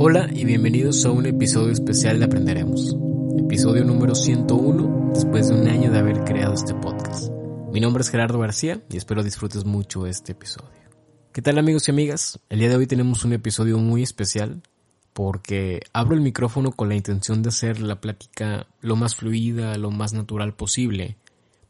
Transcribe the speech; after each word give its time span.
Hola 0.00 0.30
y 0.32 0.44
bienvenidos 0.44 1.04
a 1.06 1.10
un 1.10 1.26
episodio 1.26 1.72
especial 1.72 2.20
de 2.20 2.26
Aprenderemos. 2.26 2.96
Episodio 3.36 3.82
número 3.82 4.14
101 4.14 5.10
después 5.12 5.48
de 5.48 5.60
un 5.60 5.66
año 5.66 5.90
de 5.90 5.98
haber 5.98 6.22
creado 6.22 6.54
este 6.54 6.72
podcast. 6.72 7.32
Mi 7.72 7.80
nombre 7.80 8.02
es 8.02 8.08
Gerardo 8.08 8.38
García 8.38 8.80
y 8.88 8.96
espero 8.96 9.24
disfrutes 9.24 9.64
mucho 9.64 10.06
este 10.06 10.32
episodio. 10.32 10.70
¿Qué 11.32 11.42
tal 11.42 11.58
amigos 11.58 11.88
y 11.88 11.90
amigas? 11.90 12.38
El 12.48 12.60
día 12.60 12.68
de 12.68 12.76
hoy 12.76 12.86
tenemos 12.86 13.24
un 13.24 13.32
episodio 13.32 13.76
muy 13.78 14.04
especial 14.04 14.62
porque 15.14 15.80
abro 15.92 16.14
el 16.14 16.20
micrófono 16.20 16.70
con 16.70 16.88
la 16.88 16.94
intención 16.94 17.42
de 17.42 17.48
hacer 17.48 17.80
la 17.80 18.00
plática 18.00 18.68
lo 18.80 18.94
más 18.94 19.16
fluida, 19.16 19.76
lo 19.78 19.90
más 19.90 20.12
natural 20.12 20.54
posible, 20.54 21.16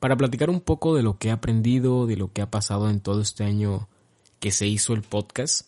para 0.01 0.19
platicar 0.19 0.51
un 0.51 0.61
poco 0.61 0.95
de 0.95 1.03
lo 1.03 1.17
que 1.17 1.29
he 1.29 1.31
aprendido, 1.31 2.07
de 2.07 2.17
lo 2.17 2.31
que 2.31 2.43
ha 2.43 2.51
pasado 2.51 2.91
en 2.91 3.01
todo 3.01 3.23
este 3.23 3.45
año 3.45 3.89
que 4.39 4.51
se 4.51 4.67
hizo 4.67 4.93
el 4.93 5.01
podcast, 5.01 5.67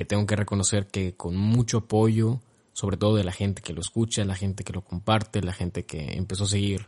que 0.00 0.06
tengo 0.06 0.24
que 0.24 0.34
reconocer 0.34 0.86
que 0.86 1.14
con 1.14 1.36
mucho 1.36 1.76
apoyo, 1.76 2.40
sobre 2.72 2.96
todo 2.96 3.16
de 3.16 3.22
la 3.22 3.32
gente 3.32 3.60
que 3.60 3.74
lo 3.74 3.82
escucha, 3.82 4.24
la 4.24 4.34
gente 4.34 4.64
que 4.64 4.72
lo 4.72 4.80
comparte, 4.80 5.42
la 5.42 5.52
gente 5.52 5.84
que 5.84 6.16
empezó 6.16 6.44
a 6.44 6.46
seguir 6.46 6.86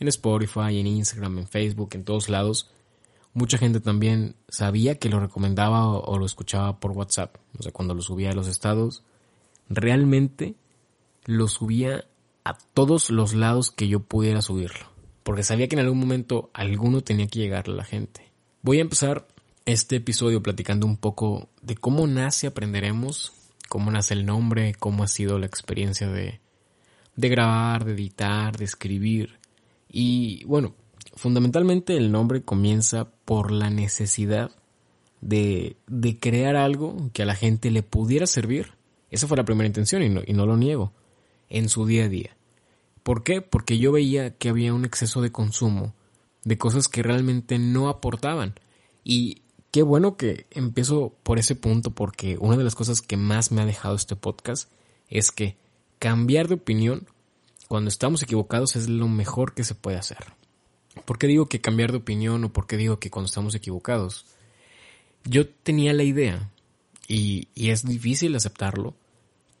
en 0.00 0.08
Spotify, 0.08 0.80
en 0.80 0.86
Instagram, 0.86 1.40
en 1.40 1.48
Facebook, 1.48 1.90
en 1.92 2.04
todos 2.04 2.30
lados, 2.30 2.70
mucha 3.34 3.58
gente 3.58 3.80
también 3.80 4.36
sabía 4.48 4.98
que 4.98 5.10
lo 5.10 5.20
recomendaba 5.20 5.86
o, 5.86 6.16
lo 6.16 6.24
escuchaba 6.24 6.80
por 6.80 6.92
WhatsApp, 6.92 7.36
o 7.58 7.62
sea, 7.62 7.72
cuando 7.72 7.92
lo 7.92 8.00
subía 8.00 8.30
a 8.30 8.34
los 8.34 8.48
estados, 8.48 9.02
realmente 9.68 10.54
lo 11.26 11.48
subía 11.48 12.06
a 12.44 12.56
todos 12.72 13.10
los 13.10 13.34
lados 13.34 13.70
que 13.70 13.86
yo 13.86 14.00
pudiera 14.00 14.40
subirlo. 14.40 14.86
Porque 15.24 15.42
sabía 15.42 15.68
que 15.68 15.76
en 15.76 15.80
algún 15.80 15.98
momento 15.98 16.48
alguno 16.54 17.02
tenía 17.02 17.26
que 17.26 17.38
llegar 17.38 17.68
a 17.68 17.72
la 17.72 17.84
gente. 17.84 18.32
Voy 18.62 18.78
a 18.78 18.80
empezar 18.80 19.28
este 19.66 19.96
episodio 19.96 20.42
platicando 20.42 20.86
un 20.86 20.96
poco 20.96 21.50
de 21.60 21.76
cómo 21.76 22.06
nace 22.06 22.46
Aprenderemos, 22.46 23.32
cómo 23.68 23.90
nace 23.90 24.14
el 24.14 24.24
nombre, 24.24 24.74
cómo 24.78 25.04
ha 25.04 25.08
sido 25.08 25.38
la 25.38 25.46
experiencia 25.46 26.08
de, 26.08 26.40
de 27.14 27.28
grabar, 27.28 27.84
de 27.84 27.92
editar, 27.92 28.56
de 28.56 28.64
escribir. 28.64 29.38
Y 29.90 30.44
bueno, 30.44 30.74
fundamentalmente 31.14 31.96
el 31.96 32.10
nombre 32.10 32.42
comienza 32.42 33.10
por 33.24 33.52
la 33.52 33.68
necesidad 33.68 34.50
de, 35.20 35.76
de 35.86 36.18
crear 36.18 36.56
algo 36.56 37.10
que 37.12 37.22
a 37.22 37.26
la 37.26 37.34
gente 37.34 37.70
le 37.70 37.82
pudiera 37.82 38.26
servir 38.26 38.76
esa 39.10 39.26
fue 39.26 39.36
la 39.36 39.44
primera 39.44 39.66
intención 39.66 40.02
y 40.02 40.08
no, 40.08 40.22
y 40.26 40.32
no 40.32 40.46
lo 40.46 40.56
niego. 40.56 40.92
En 41.48 41.68
su 41.68 41.86
día 41.86 42.04
a 42.04 42.08
día. 42.08 42.36
¿Por 43.02 43.22
qué? 43.22 43.40
Porque 43.40 43.78
yo 43.78 43.92
veía 43.92 44.36
que 44.36 44.48
había 44.48 44.74
un 44.74 44.84
exceso 44.84 45.22
de 45.22 45.30
consumo 45.30 45.94
de 46.44 46.58
cosas 46.58 46.88
que 46.88 47.02
realmente 47.02 47.58
no 47.58 47.88
aportaban. 47.88 48.54
Y 49.04 49.42
qué 49.76 49.82
bueno 49.82 50.16
que 50.16 50.46
empiezo 50.52 51.12
por 51.22 51.38
ese 51.38 51.54
punto 51.54 51.90
porque 51.90 52.38
una 52.40 52.56
de 52.56 52.64
las 52.64 52.74
cosas 52.74 53.02
que 53.02 53.18
más 53.18 53.52
me 53.52 53.60
ha 53.60 53.66
dejado 53.66 53.94
este 53.94 54.16
podcast 54.16 54.70
es 55.10 55.30
que 55.30 55.58
cambiar 55.98 56.48
de 56.48 56.54
opinión 56.54 57.06
cuando 57.68 57.88
estamos 57.88 58.22
equivocados 58.22 58.74
es 58.74 58.88
lo 58.88 59.06
mejor 59.06 59.52
que 59.52 59.64
se 59.64 59.74
puede 59.74 59.98
hacer. 59.98 60.32
¿Por 61.04 61.18
qué 61.18 61.26
digo 61.26 61.50
que 61.50 61.60
cambiar 61.60 61.90
de 61.90 61.98
opinión 61.98 62.42
o 62.42 62.54
por 62.54 62.66
qué 62.66 62.78
digo 62.78 62.98
que 62.98 63.10
cuando 63.10 63.26
estamos 63.26 63.54
equivocados? 63.54 64.24
Yo 65.24 65.46
tenía 65.46 65.92
la 65.92 66.04
idea 66.04 66.50
y, 67.06 67.48
es 67.54 67.84
difícil 67.84 68.34
aceptarlo, 68.34 68.94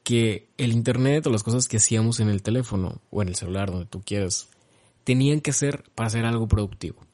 que 0.02 0.48
el 0.56 0.72
Internet 0.72 1.26
o 1.26 1.30
las 1.30 1.42
cosas 1.42 1.68
que 1.68 1.76
hacíamos 1.76 2.20
en 2.20 2.30
el 2.30 2.40
teléfono 2.42 3.02
o 3.10 3.20
en 3.20 3.28
el 3.28 3.34
celular, 3.34 3.70
donde 3.70 3.84
tú 3.84 4.00
quieras, 4.00 4.48
tenían 5.04 5.42
que 5.42 5.52
ser 5.52 5.84
para 5.94 6.06
hacer 6.06 6.24
algo 6.24 6.48
productivo. 6.48 7.05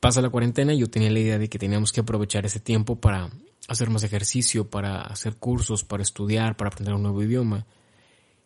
Pasa 0.00 0.22
la 0.22 0.30
cuarentena 0.30 0.72
yo 0.74 0.88
tenía 0.88 1.10
la 1.10 1.20
idea 1.20 1.38
de 1.38 1.48
que 1.48 1.58
teníamos 1.58 1.92
que 1.92 2.00
aprovechar 2.00 2.46
ese 2.46 2.58
tiempo 2.58 2.96
para 3.00 3.30
hacer 3.68 3.90
más 3.90 4.02
ejercicio, 4.02 4.68
para 4.68 5.02
hacer 5.02 5.36
cursos, 5.36 5.84
para 5.84 6.02
estudiar, 6.02 6.56
para 6.56 6.68
aprender 6.68 6.94
un 6.94 7.02
nuevo 7.02 7.22
idioma. 7.22 7.66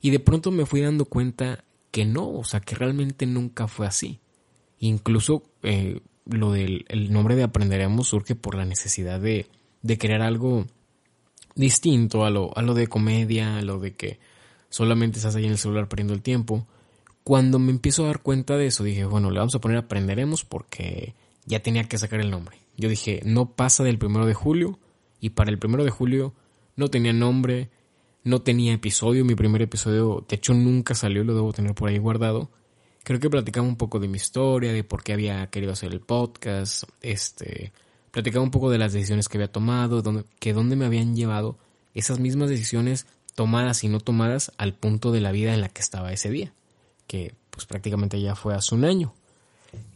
Y 0.00 0.10
de 0.10 0.20
pronto 0.20 0.50
me 0.50 0.66
fui 0.66 0.80
dando 0.80 1.04
cuenta 1.04 1.64
que 1.90 2.04
no, 2.04 2.28
o 2.28 2.44
sea, 2.44 2.60
que 2.60 2.74
realmente 2.74 3.24
nunca 3.24 3.68
fue 3.68 3.86
así. 3.86 4.20
Incluso 4.80 5.44
eh, 5.62 6.00
lo 6.26 6.52
del 6.52 6.84
el 6.88 7.12
nombre 7.12 7.36
de 7.36 7.44
Aprenderemos 7.44 8.08
surge 8.08 8.34
por 8.34 8.56
la 8.56 8.64
necesidad 8.64 9.20
de, 9.20 9.46
de 9.82 9.96
crear 9.96 10.22
algo 10.22 10.66
distinto 11.54 12.24
a 12.24 12.30
lo, 12.30 12.56
a 12.56 12.62
lo 12.62 12.74
de 12.74 12.88
comedia, 12.88 13.58
a 13.58 13.62
lo 13.62 13.78
de 13.78 13.94
que 13.94 14.18
solamente 14.68 15.18
estás 15.18 15.36
ahí 15.36 15.44
en 15.44 15.52
el 15.52 15.58
celular 15.58 15.88
perdiendo 15.88 16.14
el 16.14 16.22
tiempo. 16.22 16.66
Cuando 17.22 17.58
me 17.58 17.70
empiezo 17.70 18.04
a 18.04 18.08
dar 18.08 18.22
cuenta 18.22 18.56
de 18.56 18.66
eso, 18.66 18.82
dije, 18.84 19.04
bueno, 19.04 19.30
le 19.30 19.38
vamos 19.38 19.54
a 19.54 19.60
poner 19.60 19.78
aprenderemos 19.78 20.44
porque 20.44 21.14
ya 21.46 21.60
tenía 21.60 21.84
que 21.84 21.98
sacar 21.98 22.20
el 22.20 22.30
nombre. 22.30 22.58
Yo 22.76 22.88
dije, 22.88 23.20
no 23.24 23.50
pasa 23.52 23.84
del 23.84 23.98
primero 23.98 24.26
de 24.26 24.34
julio 24.34 24.78
y 25.20 25.30
para 25.30 25.50
el 25.50 25.58
primero 25.58 25.84
de 25.84 25.90
julio 25.90 26.34
no 26.76 26.88
tenía 26.88 27.12
nombre, 27.12 27.70
no 28.24 28.42
tenía 28.42 28.72
episodio, 28.72 29.24
mi 29.24 29.34
primer 29.34 29.62
episodio 29.62 30.24
de 30.28 30.36
hecho 30.36 30.54
nunca 30.54 30.94
salió, 30.94 31.24
lo 31.24 31.34
debo 31.34 31.52
tener 31.52 31.74
por 31.74 31.88
ahí 31.88 31.98
guardado. 31.98 32.50
Creo 33.04 33.20
que 33.20 33.30
platicaba 33.30 33.66
un 33.66 33.76
poco 33.76 34.00
de 34.00 34.08
mi 34.08 34.16
historia, 34.16 34.72
de 34.72 34.82
por 34.82 35.02
qué 35.02 35.12
había 35.12 35.46
querido 35.48 35.72
hacer 35.72 35.92
el 35.92 36.00
podcast, 36.00 36.84
este, 37.02 37.72
platicaba 38.10 38.42
un 38.42 38.50
poco 38.50 38.70
de 38.70 38.78
las 38.78 38.92
decisiones 38.92 39.28
que 39.28 39.36
había 39.36 39.52
tomado, 39.52 40.02
que 40.38 40.52
dónde 40.54 40.74
me 40.74 40.86
habían 40.86 41.14
llevado 41.14 41.58
esas 41.94 42.18
mismas 42.18 42.48
decisiones 42.48 43.06
tomadas 43.34 43.84
y 43.84 43.88
no 43.88 44.00
tomadas 44.00 44.52
al 44.56 44.74
punto 44.74 45.12
de 45.12 45.20
la 45.20 45.32
vida 45.32 45.52
en 45.52 45.60
la 45.60 45.68
que 45.68 45.82
estaba 45.82 46.12
ese 46.12 46.30
día, 46.30 46.54
que 47.06 47.34
pues 47.50 47.66
prácticamente 47.66 48.20
ya 48.20 48.34
fue 48.34 48.54
hace 48.54 48.74
un 48.74 48.84
año. 48.84 49.14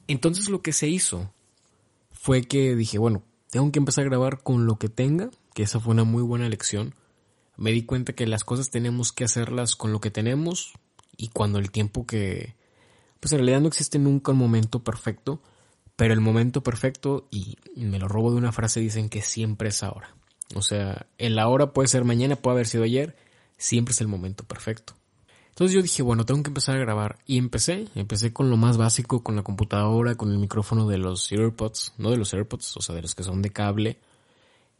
Entonces 0.06 0.48
lo 0.48 0.62
que 0.62 0.72
se 0.72 0.88
hizo 0.88 1.30
fue 2.28 2.42
que 2.42 2.76
dije, 2.76 2.98
bueno, 2.98 3.22
tengo 3.50 3.72
que 3.72 3.78
empezar 3.78 4.04
a 4.04 4.08
grabar 4.10 4.42
con 4.42 4.66
lo 4.66 4.78
que 4.78 4.90
tenga, 4.90 5.30
que 5.54 5.62
esa 5.62 5.80
fue 5.80 5.94
una 5.94 6.04
muy 6.04 6.22
buena 6.22 6.46
lección. 6.46 6.94
Me 7.56 7.72
di 7.72 7.86
cuenta 7.86 8.12
que 8.12 8.26
las 8.26 8.44
cosas 8.44 8.68
tenemos 8.68 9.12
que 9.12 9.24
hacerlas 9.24 9.76
con 9.76 9.92
lo 9.92 10.02
que 10.02 10.10
tenemos 10.10 10.74
y 11.16 11.28
cuando 11.28 11.58
el 11.58 11.70
tiempo 11.70 12.04
que... 12.04 12.54
Pues 13.18 13.32
en 13.32 13.38
realidad 13.38 13.62
no 13.62 13.68
existe 13.68 13.98
nunca 13.98 14.32
un 14.32 14.36
momento 14.36 14.84
perfecto, 14.84 15.40
pero 15.96 16.12
el 16.12 16.20
momento 16.20 16.62
perfecto, 16.62 17.28
y 17.30 17.56
me 17.76 17.98
lo 17.98 18.08
robo 18.08 18.30
de 18.30 18.36
una 18.36 18.52
frase, 18.52 18.80
dicen 18.80 19.08
que 19.08 19.22
siempre 19.22 19.70
es 19.70 19.82
ahora. 19.82 20.14
O 20.54 20.60
sea, 20.60 21.06
el 21.16 21.38
ahora 21.38 21.72
puede 21.72 21.88
ser 21.88 22.04
mañana, 22.04 22.36
puede 22.36 22.56
haber 22.56 22.66
sido 22.66 22.84
ayer, 22.84 23.16
siempre 23.56 23.92
es 23.92 24.02
el 24.02 24.08
momento 24.08 24.44
perfecto. 24.44 24.97
Entonces 25.58 25.74
yo 25.74 25.82
dije, 25.82 26.02
bueno, 26.04 26.24
tengo 26.24 26.42
que 26.44 26.50
empezar 26.50 26.76
a 26.76 26.78
grabar. 26.78 27.18
Y 27.26 27.36
empecé, 27.36 27.88
empecé 27.96 28.32
con 28.32 28.48
lo 28.48 28.56
más 28.56 28.76
básico, 28.76 29.24
con 29.24 29.34
la 29.34 29.42
computadora, 29.42 30.14
con 30.14 30.30
el 30.30 30.38
micrófono 30.38 30.86
de 30.86 30.98
los 30.98 31.32
AirPods, 31.32 31.94
no 31.98 32.10
de 32.10 32.16
los 32.16 32.32
AirPods, 32.32 32.76
o 32.76 32.80
sea, 32.80 32.94
de 32.94 33.02
los 33.02 33.16
que 33.16 33.24
son 33.24 33.42
de 33.42 33.50
cable. 33.50 33.98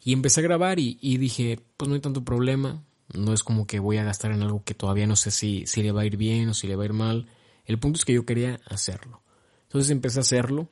Y 0.04 0.12
empecé 0.12 0.38
a 0.38 0.44
grabar 0.44 0.78
y, 0.78 0.94
dije, 1.16 1.58
pues 1.76 1.88
no 1.88 1.96
hay 1.96 2.00
tanto 2.00 2.24
problema. 2.24 2.84
No 3.12 3.32
es 3.32 3.42
como 3.42 3.66
que 3.66 3.80
voy 3.80 3.96
a 3.96 4.04
gastar 4.04 4.30
en 4.30 4.42
algo 4.42 4.62
que 4.62 4.74
todavía 4.74 5.08
no 5.08 5.16
sé 5.16 5.32
si, 5.32 5.66
si 5.66 5.82
le 5.82 5.90
va 5.90 6.02
a 6.02 6.06
ir 6.06 6.16
bien 6.16 6.48
o 6.50 6.54
si 6.54 6.68
le 6.68 6.76
va 6.76 6.84
a 6.84 6.86
ir 6.86 6.92
mal. 6.92 7.26
El 7.64 7.80
punto 7.80 7.98
es 7.98 8.04
que 8.04 8.12
yo 8.12 8.24
quería 8.24 8.60
hacerlo. 8.68 9.22
Entonces 9.64 9.90
empecé 9.90 10.20
a 10.20 10.22
hacerlo 10.22 10.68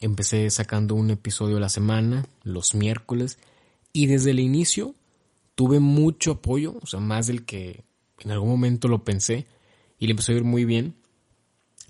Empecé 0.00 0.50
sacando 0.50 0.94
un 0.94 1.10
episodio 1.10 1.56
a 1.56 1.60
la 1.60 1.68
semana, 1.68 2.26
los 2.42 2.74
miércoles, 2.74 3.38
y 3.92 4.06
desde 4.06 4.32
el 4.32 4.40
inicio 4.40 4.94
tuve 5.54 5.80
mucho 5.80 6.32
apoyo, 6.32 6.76
o 6.82 6.86
sea, 6.86 7.00
más 7.00 7.28
del 7.28 7.46
que 7.46 7.84
en 8.20 8.30
algún 8.30 8.50
momento 8.50 8.88
lo 8.88 9.04
pensé, 9.04 9.46
y 9.98 10.06
le 10.06 10.12
empezó 10.12 10.32
a 10.32 10.36
ir 10.36 10.44
muy 10.44 10.64
bien. 10.64 10.94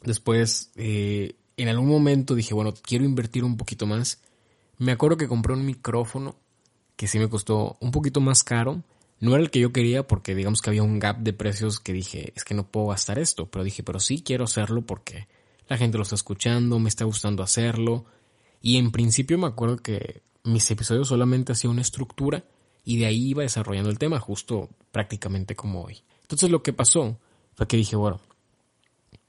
Después, 0.04 0.70
eh, 0.76 1.34
en 1.56 1.68
algún 1.68 1.88
momento 1.88 2.34
dije, 2.34 2.54
bueno, 2.54 2.74
quiero 2.74 3.04
invertir 3.04 3.44
un 3.44 3.56
poquito 3.56 3.86
más. 3.86 4.20
Me 4.78 4.92
acuerdo 4.92 5.16
que 5.16 5.28
compré 5.28 5.54
un 5.54 5.64
micrófono 5.64 6.36
que 6.96 7.06
sí 7.06 7.18
me 7.18 7.28
costó 7.28 7.76
un 7.80 7.90
poquito 7.90 8.20
más 8.20 8.44
caro. 8.44 8.82
No 9.18 9.34
era 9.34 9.42
el 9.42 9.50
que 9.50 9.60
yo 9.60 9.72
quería 9.72 10.06
porque 10.06 10.34
digamos 10.34 10.60
que 10.60 10.70
había 10.70 10.82
un 10.82 10.98
gap 10.98 11.18
de 11.18 11.32
precios 11.32 11.80
que 11.80 11.92
dije, 11.92 12.32
es 12.36 12.44
que 12.44 12.54
no 12.54 12.70
puedo 12.70 12.88
gastar 12.88 13.18
esto, 13.18 13.50
pero 13.50 13.64
dije, 13.64 13.82
pero 13.82 13.98
sí 13.98 14.22
quiero 14.22 14.44
hacerlo 14.44 14.82
porque 14.82 15.26
la 15.68 15.78
gente 15.78 15.96
lo 15.96 16.02
está 16.02 16.14
escuchando, 16.14 16.78
me 16.78 16.88
está 16.88 17.04
gustando 17.04 17.42
hacerlo. 17.42 18.04
Y 18.60 18.76
en 18.76 18.90
principio 18.92 19.38
me 19.38 19.46
acuerdo 19.46 19.78
que 19.78 20.22
mis 20.44 20.70
episodios 20.70 21.08
solamente 21.08 21.52
hacían 21.52 21.72
una 21.72 21.82
estructura 21.82 22.44
y 22.84 22.98
de 22.98 23.06
ahí 23.06 23.30
iba 23.30 23.42
desarrollando 23.42 23.90
el 23.90 23.98
tema, 23.98 24.20
justo 24.20 24.68
prácticamente 24.92 25.56
como 25.56 25.82
hoy. 25.82 26.02
Entonces 26.26 26.50
lo 26.50 26.62
que 26.62 26.72
pasó 26.72 27.18
fue 27.54 27.68
que 27.68 27.76
dije, 27.76 27.94
bueno, 27.94 28.20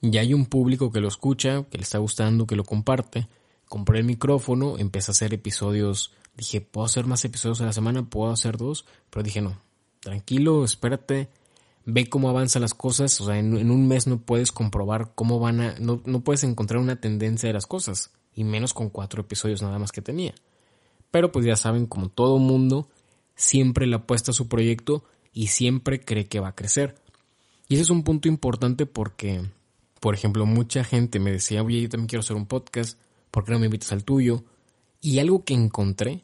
ya 0.02 0.22
hay 0.22 0.34
un 0.34 0.48
público 0.48 0.92
que 0.92 1.00
lo 1.00 1.08
escucha, 1.08 1.64
que 1.70 1.78
le 1.78 1.84
está 1.84 2.00
gustando, 2.00 2.48
que 2.48 2.56
lo 2.56 2.64
comparte. 2.64 3.28
Compré 3.68 4.00
el 4.00 4.06
micrófono, 4.06 4.80
empecé 4.80 5.12
a 5.12 5.14
hacer 5.14 5.34
episodios. 5.34 6.14
Dije, 6.36 6.62
puedo 6.62 6.86
hacer 6.86 7.06
más 7.06 7.24
episodios 7.24 7.62
a 7.62 7.66
la 7.66 7.74
semana, 7.74 8.04
puedo 8.04 8.32
hacer 8.32 8.58
dos, 8.58 8.86
pero 9.12 9.22
dije, 9.22 9.42
no, 9.42 9.60
tranquilo, 10.00 10.64
espérate, 10.64 11.30
ve 11.86 12.10
cómo 12.10 12.30
avanzan 12.30 12.62
las 12.62 12.74
cosas, 12.74 13.20
o 13.22 13.26
sea, 13.26 13.40
en, 13.40 13.72
un 13.72 13.88
mes 13.88 14.08
no 14.08 14.20
puedes 14.20 14.52
comprobar 14.52 15.14
cómo 15.16 15.40
van 15.40 15.62
a, 15.62 15.76
no, 15.80 16.02
no 16.06 16.22
puedes 16.22 16.44
encontrar 16.44 16.80
una 16.80 17.02
tendencia 17.02 17.48
de 17.48 17.54
las 17.54 17.66
cosas, 17.66 18.12
y 18.34 18.44
menos 18.44 18.74
con 18.74 18.90
cuatro 18.90 19.22
episodios 19.22 19.62
nada 19.62 19.80
más 19.80 19.92
que 19.92 20.02
tenía. 20.02 20.36
Pero 21.10 21.32
pues 21.32 21.46
ya 21.46 21.56
saben, 21.56 21.88
como 21.88 22.10
todo 22.10 22.38
mundo, 22.38 22.88
siempre 23.36 23.88
le 23.88 23.96
apuesta 23.96 24.32
a 24.32 24.34
su 24.34 24.48
proyecto 24.48 25.04
y 25.38 25.50
siempre 25.50 26.00
cree 26.00 26.26
que 26.26 26.40
va 26.40 26.48
a 26.48 26.56
crecer. 26.56 26.96
Y 27.68 27.76
ese 27.76 27.84
es 27.84 27.90
un 27.92 28.02
punto 28.02 28.28
importante 28.28 28.88
porque, 28.88 29.44
por 30.00 30.16
ejemplo, 30.16 30.48
mucha 30.48 30.84
gente 30.84 31.20
me 31.20 31.32
decía, 31.32 31.62
oye, 31.62 31.80
yo 31.80 31.90
también 31.90 32.08
quiero 32.08 32.22
hacer 32.22 32.36
un 32.36 32.48
podcast, 32.48 33.00
¿por 33.30 33.46
qué 33.46 33.52
no 33.52 33.60
me 33.60 33.68
invitas 33.68 33.92
al 33.92 34.04
tuyo? 34.04 34.46
Y 35.00 35.20
algo 35.20 35.46
que 35.46 35.54
encontré 35.54 36.24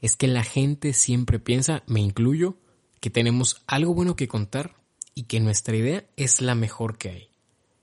es 0.00 0.14
que 0.14 0.28
la 0.28 0.44
gente 0.44 0.92
siempre 0.92 1.40
piensa, 1.40 1.82
me 1.88 1.98
incluyo, 2.00 2.54
que 3.00 3.10
tenemos 3.10 3.60
algo 3.66 3.92
bueno 3.92 4.14
que 4.14 4.28
contar 4.28 4.76
y 5.16 5.24
que 5.24 5.40
nuestra 5.40 5.74
idea 5.74 6.04
es 6.14 6.40
la 6.40 6.54
mejor 6.54 6.96
que 6.96 7.10
hay. 7.10 7.28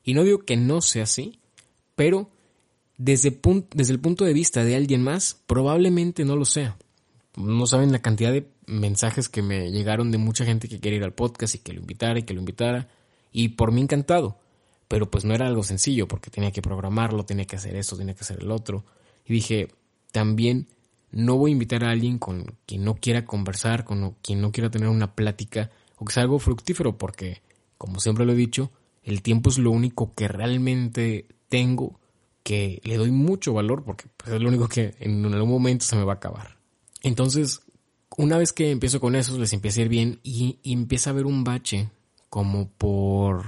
Y 0.06 0.14
no 0.14 0.24
digo 0.24 0.46
que 0.46 0.56
no 0.56 0.80
sea 0.80 1.04
así, 1.04 1.42
pero 1.98 2.30
desde, 2.98 3.38
desde 3.76 3.92
el 3.92 4.00
punto 4.00 4.24
de 4.24 4.32
vista 4.32 4.64
de 4.64 4.78
alguien 4.78 5.04
más, 5.04 5.38
probablemente 5.48 6.24
no 6.24 6.38
lo 6.38 6.46
sea. 6.46 6.78
No 7.36 7.68
saben 7.68 7.92
la 7.92 8.02
cantidad 8.02 8.32
de 8.32 8.48
mensajes 8.72 9.30
que 9.30 9.42
me 9.42 9.72
llegaron 9.72 10.12
de 10.12 10.18
mucha 10.18 10.46
gente 10.46 10.68
que 10.68 10.80
quiere 10.80 10.98
ir 10.98 11.04
al 11.04 11.14
podcast 11.14 11.56
y 11.56 11.60
que 11.60 11.74
lo 11.74 11.82
invitara 11.82 12.20
y 12.20 12.24
que 12.24 12.34
lo 12.34 12.40
invitara. 12.40 12.88
Y 13.32 13.50
por 13.50 13.72
mí 13.72 13.82
encantado. 13.82 14.40
Pero 14.88 15.10
pues 15.10 15.24
no 15.24 15.34
era 15.34 15.48
algo 15.48 15.64
sencillo 15.64 16.08
porque 16.08 16.30
tenía 16.30 16.52
que 16.52 16.62
programarlo, 16.62 17.24
tenía 17.24 17.46
que 17.46 17.56
hacer 17.56 17.76
esto, 17.76 17.98
tenía 17.98 18.14
que 18.14 18.22
hacer 18.22 18.40
el 18.42 18.52
otro. 18.52 18.84
Y 19.26 19.34
dije, 19.34 19.70
también 20.12 20.68
no 21.12 21.38
voy 21.38 21.52
a 21.52 21.54
invitar 21.54 21.84
a 21.84 21.92
alguien 21.92 22.18
con 22.18 22.58
quien 22.66 22.84
no 22.84 22.96
quiera 22.96 23.26
conversar, 23.26 23.84
con 23.84 24.16
quien 24.22 24.42
no 24.42 24.52
quiera 24.52 24.70
tener 24.70 24.90
una 24.90 25.16
plática 25.16 25.70
o 25.98 26.06
que 26.06 26.14
sea 26.14 26.24
algo 26.24 26.40
fructífero 26.40 26.98
porque, 26.98 27.42
como 27.78 28.00
siempre 28.00 28.26
lo 28.26 28.34
he 28.34 28.36
dicho, 28.36 28.72
el 29.04 29.22
tiempo 29.22 29.50
es 29.50 29.58
lo 29.58 29.72
único 29.72 30.14
que 30.14 30.28
realmente 30.28 31.28
tengo, 31.50 32.00
que 32.44 32.82
le 32.84 32.98
doy 32.98 33.12
mucho 33.12 33.54
valor 33.54 33.84
porque 33.84 34.06
pues, 34.18 34.34
es 34.34 34.42
lo 34.42 34.50
único 34.50 34.68
que 34.68 34.96
en 35.00 35.26
algún 35.26 35.50
momento 35.50 35.86
se 35.86 35.96
me 35.96 36.04
va 36.04 36.14
a 36.14 36.16
acabar. 36.16 36.58
Entonces, 37.04 37.62
una 38.18 38.38
vez 38.38 38.52
que 38.54 38.72
empiezo 38.72 39.00
con 39.00 39.16
eso, 39.16 39.38
les 39.38 39.54
empieza 39.54 39.80
a 39.80 39.84
ir 39.84 39.90
bien 39.90 40.20
y, 40.24 40.60
empieza 40.64 41.10
a 41.10 41.14
haber 41.14 41.26
un 41.26 41.44
bache 41.44 41.90
como 42.30 42.70
por 42.70 43.46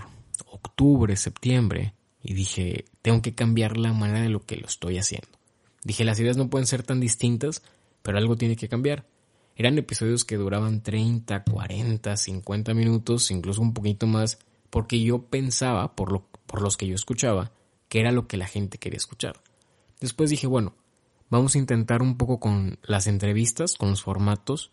octubre, 0.51 1.15
septiembre, 1.15 1.93
y 2.21 2.33
dije, 2.33 2.85
tengo 3.01 3.21
que 3.21 3.35
cambiar 3.35 3.77
la 3.77 3.93
manera 3.93 4.21
de 4.21 4.29
lo 4.29 4.45
que 4.45 4.55
lo 4.55 4.67
estoy 4.67 4.97
haciendo. 4.97 5.27
Dije, 5.83 6.05
las 6.05 6.19
ideas 6.19 6.37
no 6.37 6.49
pueden 6.49 6.67
ser 6.67 6.83
tan 6.83 6.99
distintas, 6.99 7.61
pero 8.01 8.17
algo 8.17 8.37
tiene 8.37 8.55
que 8.55 8.69
cambiar. 8.69 9.05
Eran 9.55 9.77
episodios 9.77 10.23
que 10.23 10.37
duraban 10.37 10.81
30, 10.81 11.43
40, 11.43 12.17
50 12.17 12.73
minutos, 12.73 13.31
incluso 13.31 13.61
un 13.61 13.73
poquito 13.73 14.07
más, 14.07 14.39
porque 14.69 15.01
yo 15.01 15.23
pensaba, 15.23 15.95
por, 15.95 16.11
lo, 16.11 16.25
por 16.45 16.61
los 16.61 16.77
que 16.77 16.87
yo 16.87 16.95
escuchaba, 16.95 17.51
que 17.89 17.99
era 17.99 18.11
lo 18.11 18.27
que 18.27 18.37
la 18.37 18.47
gente 18.47 18.77
quería 18.77 18.97
escuchar. 18.97 19.41
Después 19.99 20.29
dije, 20.29 20.47
bueno, 20.47 20.73
vamos 21.33 21.55
a 21.55 21.57
intentar 21.57 22.01
un 22.03 22.15
poco 22.15 22.39
con 22.39 22.77
las 22.83 23.07
entrevistas, 23.07 23.75
con 23.75 23.89
los 23.89 24.03
formatos, 24.03 24.71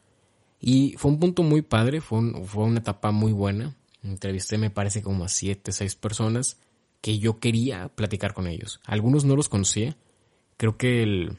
y 0.61 0.95
fue 0.99 1.11
un 1.11 1.19
punto 1.19 1.43
muy 1.43 1.63
padre, 1.63 2.03
fue, 2.03 2.21
fue 2.45 2.65
una 2.65 2.81
etapa 2.81 3.13
muy 3.13 3.33
buena. 3.33 3.77
Entrevisté, 4.03 4.59
me 4.59 4.69
parece, 4.69 5.03
como 5.03 5.25
a 5.25 5.29
7, 5.29 5.73
6 5.73 5.95
personas 5.97 6.59
que 7.01 7.19
yo 7.19 7.39
quería 7.41 7.89
platicar 7.89 8.35
con 8.35 8.47
ellos. 8.47 8.81
Algunos 8.85 9.25
no 9.25 9.37
los 9.37 9.49
conocía, 9.49 9.97
creo 10.59 10.77
que 10.77 11.03
el 11.03 11.39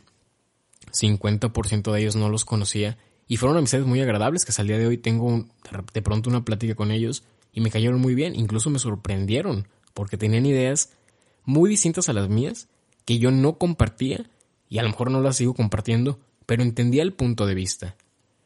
50% 0.91 1.91
de 1.91 1.99
ellos 2.01 2.15
no 2.15 2.29
los 2.29 2.43
conocía. 2.43 2.97
Y 3.27 3.37
fueron 3.37 3.57
amistades 3.57 3.85
muy 3.85 4.01
agradables 4.01 4.43
que 4.43 4.59
el 4.59 4.67
día 4.67 4.79
de 4.79 4.87
hoy 4.87 4.97
tengo 4.97 5.45
de 5.93 6.01
pronto 6.01 6.29
una 6.31 6.43
plática 6.43 6.73
con 6.73 6.91
ellos 6.91 7.23
y 7.53 7.61
me 7.61 7.69
cayeron 7.69 8.01
muy 8.01 8.15
bien, 8.15 8.35
incluso 8.35 8.69
me 8.71 8.79
sorprendieron 8.79 9.67
porque 9.93 10.17
tenían 10.17 10.45
ideas 10.45 10.89
muy 11.45 11.69
distintas 11.69 12.09
a 12.09 12.13
las 12.13 12.27
mías 12.27 12.67
que 13.05 13.19
yo 13.19 13.31
no 13.31 13.57
compartía 13.57 14.29
y 14.71 14.79
a 14.79 14.83
lo 14.83 14.89
mejor 14.89 15.11
no 15.11 15.19
las 15.19 15.35
sigo 15.35 15.53
compartiendo, 15.53 16.17
pero 16.45 16.63
entendía 16.63 17.03
el 17.03 17.11
punto 17.11 17.45
de 17.45 17.55
vista. 17.55 17.97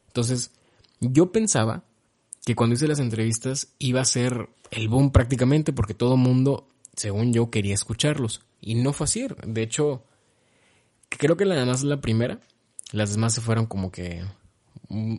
Entonces, 0.08 0.50
yo 1.00 1.32
pensaba 1.32 1.84
que 2.44 2.56
cuando 2.56 2.74
hice 2.74 2.88
las 2.88 3.00
entrevistas 3.00 3.68
iba 3.78 4.02
a 4.02 4.06
ser 4.06 4.50
el 4.72 4.90
boom 4.90 5.12
prácticamente 5.12 5.72
porque 5.72 5.94
todo 5.94 6.18
mundo, 6.18 6.68
según 6.96 7.32
yo, 7.32 7.52
quería 7.52 7.76
escucharlos. 7.76 8.42
Y 8.60 8.74
no 8.74 8.92
fue 8.92 9.06
así. 9.06 9.28
De 9.46 9.62
hecho, 9.62 10.04
creo 11.10 11.38
que 11.38 11.46
nada 11.46 11.64
más 11.64 11.84
la 11.84 12.02
primera. 12.02 12.40
Las 12.92 13.14
demás 13.14 13.36
se 13.36 13.42
fueron 13.42 13.68
como 13.68 13.92
que 13.92 14.26
mm, 14.90 15.18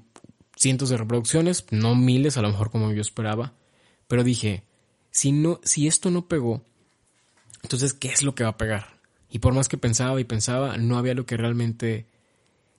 cientos 0.56 0.88
de 0.88 0.96
reproducciones, 0.96 1.66
no 1.70 1.94
miles 1.94 2.36
a 2.36 2.42
lo 2.42 2.48
mejor 2.48 2.72
como 2.72 2.90
yo 2.90 3.00
esperaba. 3.00 3.52
Pero 4.08 4.24
dije, 4.24 4.64
si 5.12 5.30
no, 5.30 5.60
si 5.62 5.86
esto 5.86 6.10
no 6.10 6.26
pegó, 6.26 6.62
entonces 7.62 7.94
¿qué 7.94 8.08
es 8.08 8.24
lo 8.24 8.34
que 8.34 8.42
va 8.42 8.50
a 8.50 8.56
pegar? 8.56 8.95
Y 9.36 9.38
por 9.38 9.52
más 9.52 9.68
que 9.68 9.76
pensaba 9.76 10.18
y 10.18 10.24
pensaba, 10.24 10.78
no 10.78 10.96
había 10.96 11.12
lo 11.12 11.26
que 11.26 11.36
realmente 11.36 12.06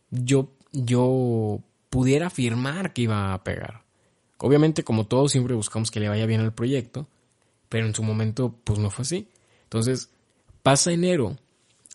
yo, 0.09 0.50
yo 0.71 1.62
pudiera 1.92 2.25
afirmar 2.25 2.94
que 2.94 3.04
iba 3.04 3.31
a 3.31 3.44
pegar. 3.44 3.83
Obviamente, 4.39 4.83
como 4.83 5.06
todos, 5.06 5.33
siempre 5.33 5.54
buscamos 5.54 5.92
que 5.92 6.00
le 6.00 6.09
vaya 6.09 6.25
bien 6.25 6.42
al 6.42 6.56
proyecto, 6.56 7.07
pero 7.69 7.86
en 7.86 7.94
su 7.94 8.01
momento, 8.01 8.56
pues 8.63 8.80
no 8.80 8.89
fue 8.89 9.04
así. 9.04 9.27
Entonces, 9.65 10.09
pasa 10.63 10.92
enero 10.92 11.38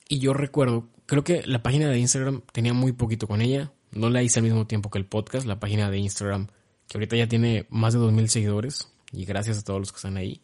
y 0.08 0.20
yo 0.20 0.32
recuerdo 0.32 0.86
creo 1.06 1.24
que 1.24 1.42
la 1.44 1.60
página 1.64 1.88
de 1.88 1.98
Instagram 1.98 2.42
tenía 2.52 2.72
muy 2.72 2.92
poquito 2.92 3.26
con 3.26 3.40
ella. 3.40 3.72
No 3.90 4.10
la 4.10 4.22
hice 4.22 4.38
al 4.38 4.44
mismo 4.44 4.68
tiempo 4.68 4.90
que 4.90 4.98
el 4.98 5.06
podcast. 5.06 5.44
La 5.44 5.58
página 5.58 5.90
de 5.90 5.98
Instagram, 5.98 6.46
que 6.86 6.98
ahorita 6.98 7.16
ya 7.16 7.26
tiene 7.26 7.66
más 7.68 7.94
de 7.94 7.98
2.000 7.98 8.28
seguidores. 8.28 8.92
Y 9.10 9.24
gracias 9.24 9.58
a 9.58 9.64
todos 9.64 9.80
los 9.80 9.90
que 9.90 9.96
están 9.96 10.16
ahí. 10.18 10.40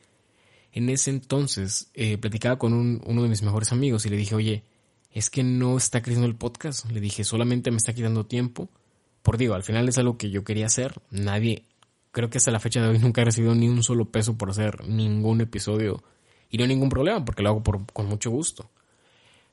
En 0.72 0.88
ese 0.88 1.10
entonces, 1.10 1.90
eh, 1.94 2.18
platicaba 2.18 2.58
con 2.58 2.72
uno 3.04 3.22
de 3.22 3.28
mis 3.28 3.42
mejores 3.42 3.72
amigos 3.72 4.06
y 4.06 4.10
le 4.10 4.16
dije, 4.16 4.34
oye, 4.34 4.64
es 5.12 5.30
que 5.30 5.42
no 5.42 5.76
está 5.76 6.02
creciendo 6.02 6.26
el 6.26 6.36
podcast. 6.36 6.90
Le 6.90 7.00
dije, 7.00 7.24
solamente 7.24 7.70
me 7.70 7.78
está 7.78 7.92
quitando 7.92 8.26
tiempo. 8.26 8.68
Por 9.22 9.38
digo, 9.38 9.54
al 9.54 9.62
final 9.62 9.88
es 9.88 9.98
algo 9.98 10.18
que 10.18 10.30
yo 10.30 10.44
quería 10.44 10.66
hacer. 10.66 11.00
Nadie, 11.10 11.64
creo 12.12 12.30
que 12.30 12.38
hasta 12.38 12.50
la 12.50 12.60
fecha 12.60 12.82
de 12.82 12.88
hoy 12.88 12.98
nunca 12.98 13.22
he 13.22 13.24
recibido 13.24 13.54
ni 13.54 13.68
un 13.68 13.82
solo 13.82 14.06
peso 14.06 14.36
por 14.36 14.50
hacer 14.50 14.86
ningún 14.86 15.40
episodio. 15.40 16.02
Y 16.50 16.58
no 16.58 16.64
hay 16.64 16.68
ningún 16.68 16.88
problema, 16.88 17.24
porque 17.24 17.42
lo 17.42 17.50
hago 17.50 17.62
con 17.92 18.06
mucho 18.06 18.30
gusto 18.30 18.70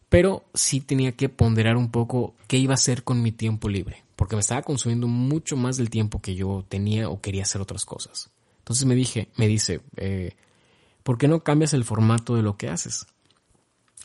pero 0.10 0.46
sí 0.54 0.82
tenía 0.82 1.14
que 1.14 1.30
ponderar 1.30 1.78
un 1.78 1.92
poco 1.92 2.36
qué 2.48 2.58
iba 2.58 2.74
a 2.74 2.76
hacer 2.76 3.04
con 3.04 3.22
mi 3.22 3.32
tiempo 3.32 3.70
libre, 3.70 4.04
porque 4.16 4.36
me 4.36 4.42
estaba 4.42 4.62
consumiendo 4.62 5.08
mucho 5.08 5.58
más 5.58 5.78
del 5.78 5.90
tiempo 5.90 6.22
que 6.22 6.36
yo 6.36 6.66
tenía 6.68 7.10
o 7.10 7.22
quería 7.22 7.44
hacer 7.44 7.62
otras 7.62 7.86
cosas. 7.86 8.30
Entonces 8.60 8.86
me 8.86 8.96
dije, 8.96 9.30
me 9.36 9.48
dice, 9.48 9.82
eh, 9.98 10.36
¿por 11.06 11.20
qué 11.20 11.28
no 11.28 11.44
cambias 11.44 11.74
el 11.76 11.84
formato 11.84 12.36
de 12.36 12.42
lo 12.42 12.58
que 12.58 12.68
haces? 12.68 13.06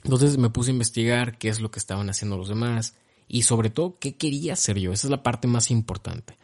Entonces 0.04 0.36
me 0.36 0.50
puse 0.50 0.70
a 0.70 0.74
investigar 0.74 1.38
qué 1.38 1.48
es 1.48 1.58
lo 1.58 1.70
que 1.70 1.78
estaban 1.78 2.10
haciendo 2.10 2.36
los 2.36 2.50
demás 2.50 2.94
y 3.26 3.42
sobre 3.42 3.70
todo 3.70 3.98
qué 3.98 4.16
quería 4.16 4.52
hacer 4.52 4.78
yo. 4.78 4.92
Esa 4.92 5.06
es 5.06 5.10
la 5.10 5.22
parte 5.22 5.48
más 5.48 5.70
importante. 5.70 6.36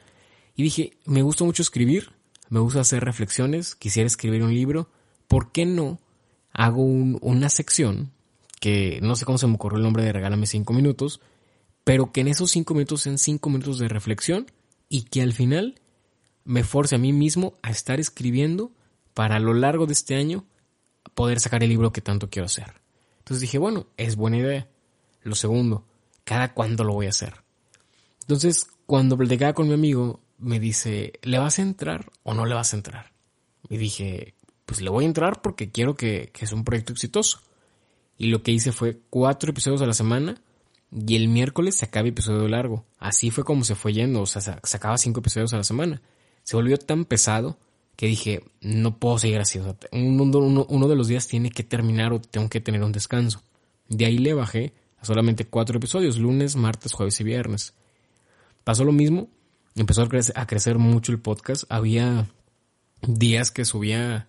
Y 0.55 0.63
dije, 0.63 0.97
me 1.05 1.21
gusta 1.21 1.45
mucho 1.45 1.61
escribir, 1.61 2.13
me 2.49 2.59
gusta 2.59 2.81
hacer 2.81 3.05
reflexiones, 3.05 3.75
quisiera 3.75 4.07
escribir 4.07 4.43
un 4.43 4.55
libro, 4.55 4.89
¿por 5.29 5.53
qué 5.53 5.67
no 5.67 6.01
hago 6.55 6.83
una 6.83 7.51
sección 7.51 8.13
que 8.59 8.99
no 9.03 9.15
sé 9.15 9.27
cómo 9.27 9.37
se 9.37 9.47
me 9.47 9.57
ocurrió 9.57 9.77
el 9.77 9.85
nombre 9.85 10.05
de 10.05 10.13
Regálame 10.13 10.47
5 10.47 10.73
minutos, 10.73 11.21
pero 11.85 12.13
que 12.13 12.23
en 12.23 12.29
esos 12.29 12.51
5 12.51 12.73
minutos 12.73 13.03
sean 13.03 13.19
5 13.19 13.51
minutos 13.51 13.79
de 13.79 13.89
reflexión 13.89 14.51
y 14.89 15.03
que 15.03 15.21
al 15.21 15.35
final 15.35 15.83
me 16.45 16.65
force 16.65 16.95
a 16.95 16.99
mí 16.99 17.13
mismo 17.13 17.59
a 17.61 17.71
estar 17.71 18.01
escribiendo 18.01 18.73
para 19.17 19.39
lo 19.39 19.55
largo 19.55 19.87
de 19.87 19.95
este 19.95 20.15
año 20.15 20.45
poder 21.15 21.41
sacar 21.41 21.63
el 21.63 21.71
libro 21.71 21.91
que 21.91 22.03
tanto 22.03 22.29
quiero 22.29 22.45
hacer. 22.45 22.83
Entonces 23.21 23.41
dije, 23.41 23.57
bueno, 23.57 23.87
es 23.97 24.15
buena 24.15 24.37
idea. 24.37 24.69
Lo 25.23 25.35
segundo, 25.35 25.87
cada 26.25 26.53
cuándo 26.53 26.85
lo 26.85 26.93
voy 26.93 27.07
a 27.07 27.09
hacer. 27.09 27.33
Entonces, 28.21 28.67
cuando 28.85 29.17
platicaba 29.17 29.55
con 29.55 29.69
mi 29.69 29.73
amigo, 29.73 30.21
me 30.37 30.61
dice, 30.61 31.15
¿le 31.23 31.39
vas 31.39 31.59
a 31.59 31.63
entrar 31.63 32.13
o 32.25 32.35
no 32.35 32.45
le 32.45 32.55
vas 32.55 32.75
a 32.75 32.77
entrar? 32.77 33.13
Y 33.71 33.79
dije, 33.79 34.35
pues 34.67 34.83
le 34.83 34.91
voy 34.91 35.05
a 35.05 35.09
entrar 35.09 35.41
porque 35.41 35.71
quiero 35.71 35.95
que, 35.95 36.29
que 36.35 36.47
sea 36.47 36.59
un 36.59 36.65
proyecto 36.65 36.93
exitoso. 36.93 37.41
Y 38.19 38.27
lo 38.27 38.43
que 38.43 38.53
hice 38.53 38.71
fue 38.71 39.01
cuatro 39.09 39.49
episodios 39.49 39.81
a 39.81 39.87
la 39.87 39.95
semana 39.95 40.43
y 40.93 41.17
el 41.17 41.29
miércoles 41.29 41.77
sacaba 41.77 42.07
episodio 42.07 42.47
largo. 42.49 42.85
Así 42.99 43.31
fue 43.31 43.45
como 43.45 43.65
se 43.65 43.77
fue 43.77 43.95
yendo, 43.95 44.21
o 44.21 44.27
sea, 44.27 44.61
sacaba 44.63 44.99
cinco 44.99 45.21
episodios 45.21 45.55
a 45.55 45.57
la 45.57 45.65
semana. 45.65 46.03
Se 46.43 46.55
volvió 46.55 46.77
tan 46.77 47.07
pesado 47.07 47.57
que 47.97 48.07
dije, 48.07 48.43
no 48.61 48.99
puedo 48.99 49.19
seguir 49.19 49.39
así. 49.39 49.59
uno, 49.93 50.89
de 50.89 50.97
los 50.97 51.09
días 51.09 51.27
tiene 51.29 51.51
que 51.51 51.63
terminar 51.63 52.13
o 52.13 52.21
tengo 52.21 52.49
que 52.49 52.61
tener 52.61 52.83
un 52.83 52.93
descanso. 52.93 53.43
De 53.89 54.07
ahí 54.07 54.19
le 54.19 54.35
bajé 54.35 54.75
a 54.99 55.05
solamente 55.05 55.47
cuatro 55.47 55.79
episodios, 55.79 56.19
lunes, 56.19 56.57
martes, 56.57 56.93
jueves 56.93 57.21
y 57.21 57.25
viernes. 57.25 57.75
Pasó 58.65 58.85
lo 58.85 58.93
mismo, 58.93 59.29
empezó 59.75 60.03
a 60.03 60.09
crecer, 60.09 60.39
a 60.39 60.47
crecer 60.47 60.79
mucho 60.79 61.13
el 61.13 61.21
podcast. 61.21 61.65
Había 61.69 62.29
días 63.03 63.51
que 63.51 63.65
subía 63.65 64.29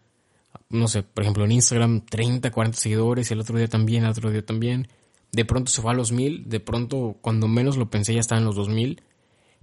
no 0.70 0.88
sé, 0.88 1.04
por 1.04 1.24
ejemplo 1.24 1.46
en 1.46 1.52
Instagram 1.52 2.02
30, 2.02 2.52
40 2.52 2.78
seguidores 2.78 3.30
y 3.30 3.34
el 3.34 3.40
otro 3.40 3.58
día 3.58 3.68
también, 3.68 4.04
el 4.04 4.12
otro 4.12 4.32
día 4.32 4.46
también. 4.46 4.88
de 5.32 5.46
pronto 5.46 5.72
se 5.72 5.82
fue 5.82 5.92
a 5.92 5.94
los 5.94 6.12
mil, 6.12 6.50
de 6.50 6.60
pronto 6.60 7.18
cuando 7.22 7.48
menos 7.48 7.78
lo 7.78 7.90
pensé 7.90 8.14
ya 8.14 8.20
estaba 8.20 8.40
en 8.40 8.46
los 8.46 8.56
dos 8.56 8.70
mil, 8.70 9.02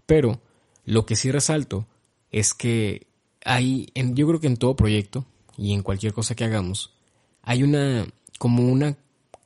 pero 0.07 0.41
lo 0.85 1.07
que 1.07 1.17
sí 1.17 1.31
resalto 1.31 1.87
es 2.31 2.55
que 2.55 3.07
hay, 3.45 3.89
en, 3.95 4.17
yo 4.17 4.27
creo 4.27 4.41
que 4.41 4.47
en 4.47 4.57
todo 4.57 4.75
proyecto 4.75 5.27
y 5.57 5.73
en 5.73 5.83
cualquier 5.83 6.13
cosa 6.13 6.35
que 6.35 6.45
hagamos, 6.45 6.95
hay 7.43 7.63
una, 7.63 8.07
como 8.39 8.67
una 8.67 8.97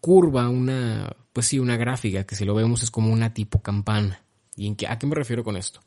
curva, 0.00 0.48
una, 0.48 1.14
pues 1.32 1.46
sí, 1.46 1.58
una 1.58 1.76
gráfica 1.76 2.24
que 2.24 2.36
si 2.36 2.44
lo 2.44 2.54
vemos 2.54 2.82
es 2.82 2.90
como 2.90 3.12
una 3.12 3.34
tipo 3.34 3.60
campana. 3.60 4.22
¿Y 4.56 4.66
en 4.66 4.76
qué, 4.76 4.86
a 4.86 4.98
qué 4.98 5.06
me 5.06 5.14
refiero 5.14 5.44
con 5.44 5.56
esto? 5.56 5.80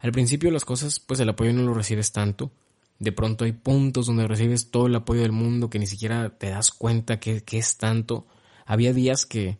Al 0.00 0.12
principio 0.12 0.50
las 0.50 0.64
cosas, 0.64 1.00
pues 1.00 1.20
el 1.20 1.28
apoyo 1.28 1.52
no 1.52 1.62
lo 1.62 1.74
recibes 1.74 2.12
tanto. 2.12 2.50
De 2.98 3.12
pronto 3.12 3.44
hay 3.44 3.52
puntos 3.52 4.06
donde 4.06 4.26
recibes 4.26 4.70
todo 4.70 4.86
el 4.86 4.94
apoyo 4.94 5.22
del 5.22 5.32
mundo 5.32 5.68
que 5.68 5.78
ni 5.78 5.86
siquiera 5.86 6.30
te 6.30 6.50
das 6.50 6.70
cuenta 6.70 7.20
que, 7.20 7.42
que 7.42 7.58
es 7.58 7.76
tanto. 7.76 8.26
Había 8.64 8.92
días 8.92 9.26
que 9.26 9.58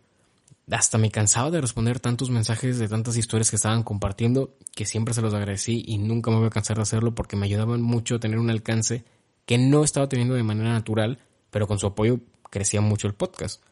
hasta 0.71 0.99
me 0.99 1.11
cansaba 1.11 1.51
de 1.51 1.61
responder 1.61 2.01
tantos 2.01 2.31
mensajes 2.31 2.79
de 2.79 2.89
tantas 2.89 3.17
historias 3.17 3.51
que 3.51 3.57
estaban 3.57 3.83
compartiendo 3.83 4.57
que 4.75 4.85
siempre 4.85 5.15
se 5.15 5.23
los 5.23 5.33
agradecí 5.33 5.85
y 5.87 5.99
nunca 5.99 6.31
me 6.31 6.39
voy 6.39 6.47
a 6.47 6.51
cansar 6.51 6.77
de 6.77 6.83
hacerlo 6.83 7.15
porque 7.15 7.37
me 7.37 7.47
ayudaban 7.47 7.83
mucho 7.83 8.17
a 8.17 8.21
tener 8.21 8.39
un 8.39 8.51
alcance 8.51 9.05
que 9.45 9.59
no 9.59 9.85
estaba 9.85 10.09
teniendo 10.09 10.35
de 10.35 10.43
manera 10.43 10.73
natural, 10.73 11.21
pero 11.51 11.69
con 11.69 11.79
su 11.79 11.87
apoyo 11.87 12.21
crecía 12.51 12.81
mucho 12.81 13.07
el 13.07 13.15
podcast. 13.15 13.63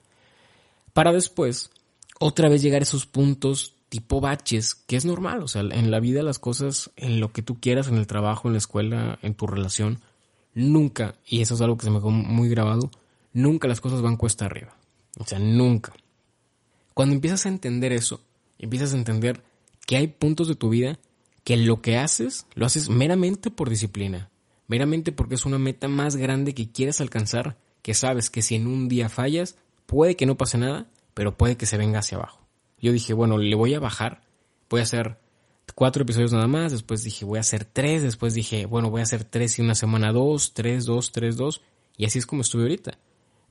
Para 0.92 1.12
después, 1.12 1.70
otra 2.20 2.48
vez 2.48 2.62
llegar 2.62 2.82
a 2.82 2.84
esos 2.84 3.06
puntos 3.06 3.74
tipo 3.88 4.20
baches, 4.20 4.74
que 4.74 4.96
es 4.96 5.04
normal, 5.04 5.42
o 5.42 5.48
sea, 5.48 5.62
en 5.62 5.90
la 5.90 6.00
vida 6.00 6.22
las 6.22 6.38
cosas, 6.38 6.90
en 6.96 7.20
lo 7.20 7.32
que 7.32 7.42
tú 7.42 7.60
quieras, 7.60 7.88
en 7.88 7.96
el 7.96 8.06
trabajo, 8.06 8.48
en 8.48 8.54
la 8.54 8.58
escuela, 8.58 9.18
en 9.22 9.34
tu 9.34 9.46
relación, 9.46 10.00
nunca, 10.52 11.16
y 11.26 11.42
eso 11.42 11.54
es 11.54 11.60
algo 11.60 11.76
que 11.76 11.84
se 11.84 11.90
me 11.90 11.98
quedó 11.98 12.10
muy 12.10 12.48
grabado, 12.48 12.90
nunca 13.32 13.68
las 13.68 13.80
cosas 13.80 14.02
van 14.02 14.16
cuesta 14.16 14.46
arriba. 14.46 14.76
O 15.18 15.24
sea, 15.24 15.38
nunca. 15.38 15.92
Cuando 16.94 17.14
empiezas 17.16 17.46
a 17.46 17.48
entender 17.48 17.92
eso, 17.92 18.20
empiezas 18.58 18.94
a 18.94 18.96
entender 18.96 19.42
que 19.84 19.96
hay 19.96 20.06
puntos 20.06 20.48
de 20.48 20.54
tu 20.54 20.68
vida 20.68 20.98
que 21.42 21.56
lo 21.56 21.82
que 21.82 21.98
haces, 21.98 22.46
lo 22.54 22.66
haces 22.66 22.88
meramente 22.88 23.50
por 23.50 23.68
disciplina, 23.68 24.30
meramente 24.68 25.12
porque 25.12 25.34
es 25.34 25.44
una 25.44 25.58
meta 25.58 25.88
más 25.88 26.16
grande 26.16 26.54
que 26.54 26.70
quieres 26.70 27.00
alcanzar, 27.00 27.58
que 27.82 27.94
sabes 27.94 28.30
que 28.30 28.42
si 28.42 28.54
en 28.54 28.66
un 28.66 28.88
día 28.88 29.08
fallas, 29.08 29.56
puede 29.86 30.16
que 30.16 30.24
no 30.24 30.36
pase 30.36 30.56
nada, 30.56 30.86
pero 31.12 31.36
puede 31.36 31.56
que 31.56 31.66
se 31.66 31.76
venga 31.76 31.98
hacia 31.98 32.16
abajo. 32.16 32.46
Yo 32.80 32.92
dije, 32.92 33.12
bueno, 33.12 33.38
le 33.38 33.56
voy 33.56 33.74
a 33.74 33.80
bajar, 33.80 34.22
voy 34.70 34.80
a 34.80 34.84
hacer 34.84 35.18
cuatro 35.74 36.02
episodios 36.04 36.32
nada 36.32 36.46
más, 36.46 36.72
después 36.72 37.02
dije, 37.02 37.24
voy 37.24 37.38
a 37.38 37.40
hacer 37.40 37.64
tres, 37.64 38.02
después 38.02 38.34
dije, 38.34 38.66
bueno, 38.66 38.88
voy 38.88 39.00
a 39.00 39.04
hacer 39.04 39.24
tres 39.24 39.58
y 39.58 39.62
una 39.62 39.74
semana 39.74 40.12
dos, 40.12 40.54
tres, 40.54 40.84
dos, 40.86 41.12
tres, 41.12 41.36
dos, 41.36 41.60
y 41.96 42.04
así 42.06 42.18
es 42.18 42.26
como 42.26 42.42
estuve 42.42 42.62
ahorita. 42.62 42.98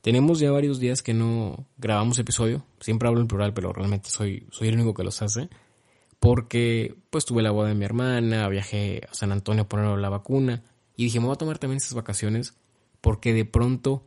Tenemos 0.04 0.38
ya 0.38 0.52
varios 0.52 0.80
días 0.80 1.02
que 1.02 1.14
no 1.14 1.66
grabamos 1.78 2.18
episodio. 2.18 2.62
Siempre 2.78 3.08
hablo 3.08 3.22
en 3.22 3.26
plural, 3.26 3.54
pero 3.54 3.72
realmente 3.72 4.10
soy, 4.10 4.46
soy 4.50 4.68
el 4.68 4.74
único 4.74 4.92
que 4.92 5.02
los 5.02 5.22
hace. 5.22 5.48
Porque 6.20 6.94
pues 7.08 7.24
tuve 7.24 7.42
la 7.42 7.52
boda 7.52 7.68
de 7.68 7.74
mi 7.74 7.86
hermana, 7.86 8.46
viajé 8.50 9.00
a 9.10 9.14
San 9.14 9.32
Antonio 9.32 9.62
a 9.62 9.68
poner 9.68 9.96
la 9.96 10.10
vacuna. 10.10 10.62
Y 10.94 11.04
dije, 11.04 11.20
me 11.20 11.24
voy 11.24 11.32
a 11.32 11.38
tomar 11.38 11.56
también 11.56 11.78
estas 11.78 11.94
vacaciones 11.94 12.52
porque 13.00 13.32
de 13.32 13.46
pronto 13.46 14.06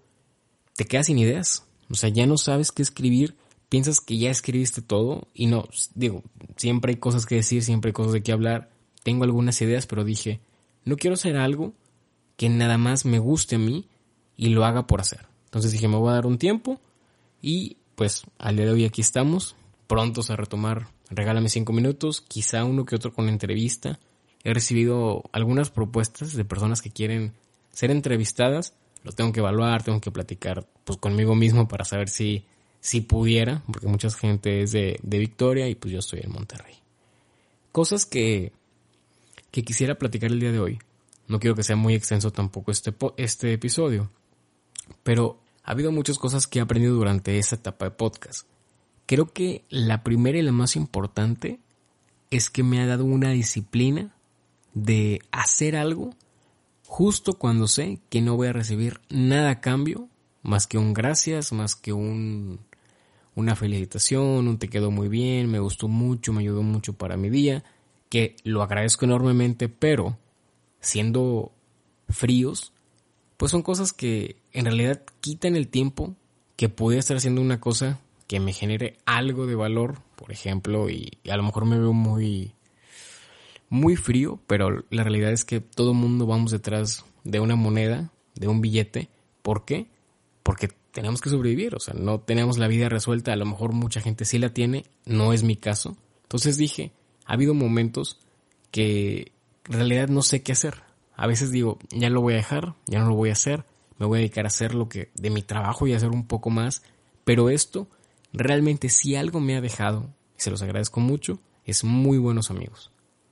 te 0.75 0.85
quedas 0.85 1.07
sin 1.07 1.17
ideas. 1.17 1.65
O 1.89 1.95
sea, 1.95 2.09
ya 2.09 2.27
no 2.27 2.37
sabes 2.37 2.71
qué 2.71 2.83
escribir, 2.83 3.35
piensas 3.67 3.99
que 3.99 4.19
ya 4.19 4.29
escribiste 4.29 4.83
todo 4.83 5.29
y 5.33 5.47
no, 5.47 5.67
digo, 5.95 6.21
siempre 6.57 6.91
hay 6.91 6.97
cosas 6.97 7.25
que 7.25 7.33
decir, 7.33 7.63
siempre 7.63 7.89
hay 7.89 7.93
cosas 7.93 8.13
de 8.13 8.21
qué 8.21 8.31
hablar. 8.31 8.69
Tengo 9.01 9.23
algunas 9.23 9.59
ideas, 9.63 9.87
pero 9.87 10.03
dije, 10.03 10.41
no 10.85 10.95
quiero 10.95 11.15
hacer 11.15 11.37
algo 11.37 11.73
que 12.35 12.49
nada 12.49 12.77
más 12.77 13.03
me 13.03 13.17
guste 13.17 13.55
a 13.55 13.59
mí 13.59 13.89
y 14.35 14.49
lo 14.49 14.63
haga 14.63 14.85
por 14.85 15.01
hacer. 15.01 15.25
Entonces 15.47 15.71
dije, 15.71 15.87
me 15.87 15.97
voy 15.97 16.11
a 16.11 16.13
dar 16.13 16.25
un 16.25 16.37
tiempo 16.37 16.79
y 17.41 17.77
pues 17.95 18.23
al 18.37 18.55
día 18.55 18.65
de 18.65 18.71
hoy 18.71 18.85
aquí 18.85 19.01
estamos, 19.01 19.55
prontos 19.87 20.29
a 20.29 20.35
retomar 20.35 20.87
Regálame 21.09 21.47
cinco 21.49 21.71
minutos, 21.71 22.21
quizá 22.21 22.65
uno 22.65 22.85
que 22.85 22.95
otro 22.95 23.13
con 23.13 23.29
entrevista. 23.29 23.99
He 24.43 24.53
recibido 24.53 25.23
algunas 25.31 25.69
propuestas 25.69 26.35
de 26.35 26.45
personas 26.45 26.81
que 26.81 26.91
quieren 26.91 27.33
ser 27.71 27.91
entrevistadas. 27.91 28.73
Lo 29.03 29.13
tengo 29.13 29.31
que 29.31 29.39
evaluar, 29.39 29.83
tengo 29.83 30.01
que 30.01 30.11
platicar 30.11 30.67
pues 30.83 30.99
conmigo 30.99 31.33
mismo 31.33 31.67
para 31.67 31.85
saber 31.85 32.09
si, 32.09 32.45
si 32.81 33.01
pudiera, 33.01 33.63
porque 33.71 33.87
mucha 33.87 34.09
gente 34.09 34.61
es 34.61 34.73
de, 34.73 34.99
de 35.01 35.19
Victoria 35.19 35.69
y 35.69 35.75
pues 35.75 35.93
yo 35.93 35.99
estoy 35.99 36.21
en 36.23 36.31
Monterrey. 36.31 36.75
Cosas 37.71 38.05
que, 38.05 38.51
que 39.51 39.63
quisiera 39.63 39.95
platicar 39.95 40.31
el 40.31 40.39
día 40.39 40.51
de 40.51 40.59
hoy. 40.59 40.79
No 41.27 41.39
quiero 41.39 41.55
que 41.55 41.63
sea 41.63 41.75
muy 41.75 41.93
extenso 41.93 42.31
tampoco 42.31 42.71
este, 42.71 42.93
este 43.17 43.53
episodio, 43.53 44.09
pero 45.03 45.39
ha 45.63 45.71
habido 45.71 45.91
muchas 45.91 46.17
cosas 46.17 46.47
que 46.47 46.59
he 46.59 46.61
aprendido 46.61 46.95
durante 46.95 47.37
esta 47.37 47.55
etapa 47.55 47.85
de 47.85 47.91
podcast. 47.91 48.47
Creo 49.05 49.31
que 49.31 49.63
la 49.69 50.03
primera 50.03 50.37
y 50.37 50.41
la 50.41 50.51
más 50.51 50.75
importante 50.75 51.59
es 52.29 52.49
que 52.49 52.63
me 52.63 52.81
ha 52.81 52.85
dado 52.85 53.05
una 53.05 53.31
disciplina 53.31 54.13
de 54.73 55.21
hacer 55.31 55.75
algo 55.75 56.13
justo 56.85 57.33
cuando 57.33 57.67
sé 57.67 57.99
que 58.09 58.21
no 58.21 58.35
voy 58.35 58.47
a 58.47 58.53
recibir 58.53 59.01
nada 59.09 59.49
a 59.51 59.61
cambio, 59.61 60.07
más 60.41 60.67
que 60.67 60.77
un 60.77 60.93
gracias, 60.93 61.51
más 61.51 61.75
que 61.75 61.93
un, 61.93 62.59
una 63.35 63.55
felicitación, 63.55 64.47
un 64.47 64.57
te 64.57 64.69
quedó 64.69 64.89
muy 64.89 65.09
bien, 65.09 65.51
me 65.51 65.59
gustó 65.59 65.87
mucho, 65.87 66.33
me 66.33 66.41
ayudó 66.41 66.63
mucho 66.63 66.93
para 66.93 67.17
mi 67.17 67.29
día, 67.29 67.63
que 68.09 68.35
lo 68.43 68.63
agradezco 68.63 69.05
enormemente, 69.05 69.67
pero 69.67 70.17
siendo 70.79 71.51
fríos, 72.09 72.71
pues 73.37 73.51
son 73.51 73.61
cosas 73.61 73.93
que 73.93 74.37
en 74.51 74.65
realidad 74.65 75.03
quitan 75.21 75.55
el 75.55 75.67
tiempo 75.67 76.15
que 76.55 76.69
podía 76.69 76.99
estar 76.99 77.17
haciendo 77.17 77.41
una 77.41 77.59
cosa 77.59 77.99
que 78.27 78.39
me 78.39 78.51
genere 78.51 78.97
algo 79.05 79.45
de 79.45 79.55
valor, 79.55 79.99
por 80.15 80.31
ejemplo, 80.31 80.89
y, 80.89 81.19
a 81.29 81.37
lo 81.37 81.43
mejor 81.43 81.65
me 81.65 81.79
veo 81.79 81.93
muy 81.93 82.53
muy 83.69 83.95
frío, 83.95 84.39
pero 84.47 84.85
la 84.89 85.03
realidad 85.03 85.31
es 85.31 85.43
que 85.43 85.59
todo 85.59 85.91
el 85.91 85.97
mundo 85.97 86.25
vamos 86.25 86.51
detrás 86.51 87.05
de 87.23 87.39
una 87.41 87.55
moneda, 87.55 88.11
de 88.35 88.47
un 88.47 88.61
billete. 88.61 89.09
¿Por 89.41 89.65
qué? 89.65 89.87
Porque 90.41 90.69
tenemos 90.91 91.19
que 91.19 91.29
sobrevivir, 91.29 91.75
o 91.75 91.79
sea, 91.79 91.93
no 91.93 92.21
tenemos 92.21 92.57
la 92.57 92.67
vida 92.67 92.87
resuelta, 92.87 93.33
a 93.33 93.35
lo 93.35 93.45
mejor 93.45 93.73
mucha 93.73 93.99
gente 93.99 94.25
sí 94.25 94.39
la 94.39 94.53
tiene, 94.53 94.85
no 95.05 95.33
es 95.33 95.43
mi 95.43 95.57
caso. 95.57 95.97
Entonces 96.23 96.57
dije, 96.57 96.93
ha 97.25 97.33
habido 97.33 97.53
momentos 97.53 98.19
que 98.71 99.33
en 99.67 99.73
realidad 99.73 100.07
no 100.07 100.21
sé 100.21 100.43
qué 100.43 100.53
hacer. 100.53 100.86
A 101.17 101.27
veces 101.27 101.51
digo, 101.51 101.79
ya 101.89 102.09
lo 102.09 102.21
voy 102.21 102.35
a 102.35 102.37
dejar, 102.37 102.75
ya 102.85 102.99
no 102.99 103.09
lo 103.09 103.15
voy 103.15 103.29
a 103.29 103.33
hacer, 103.33 103.65
me 103.97 104.05
voy 104.05 104.19
a 104.19 104.21
dedicar 104.21 104.45
a 104.45 104.49
hacer 104.49 104.75
lo 104.75 104.87
que 104.87 105.09
de 105.15 105.31
mi 105.31 105.41
trabajo 105.41 105.87
y 105.87 105.93
a 105.93 105.97
hacer 105.97 106.09
un 106.09 106.27
poco 106.27 106.49
más, 106.51 106.83
pero 107.25 107.49
esto 107.49 107.87
realmente 108.31 108.87
si 108.89 109.15
algo 109.15 109.39
me 109.39 109.57
ha 109.57 109.61
dejado, 109.61 110.13
y 110.37 110.41
se 110.41 110.51
los 110.51 110.61
agradezco 110.61 110.99
mucho, 110.99 111.39
es 111.65 111.83
muy 111.83 112.19
buenos 112.19 112.51
amigos. 112.51 112.91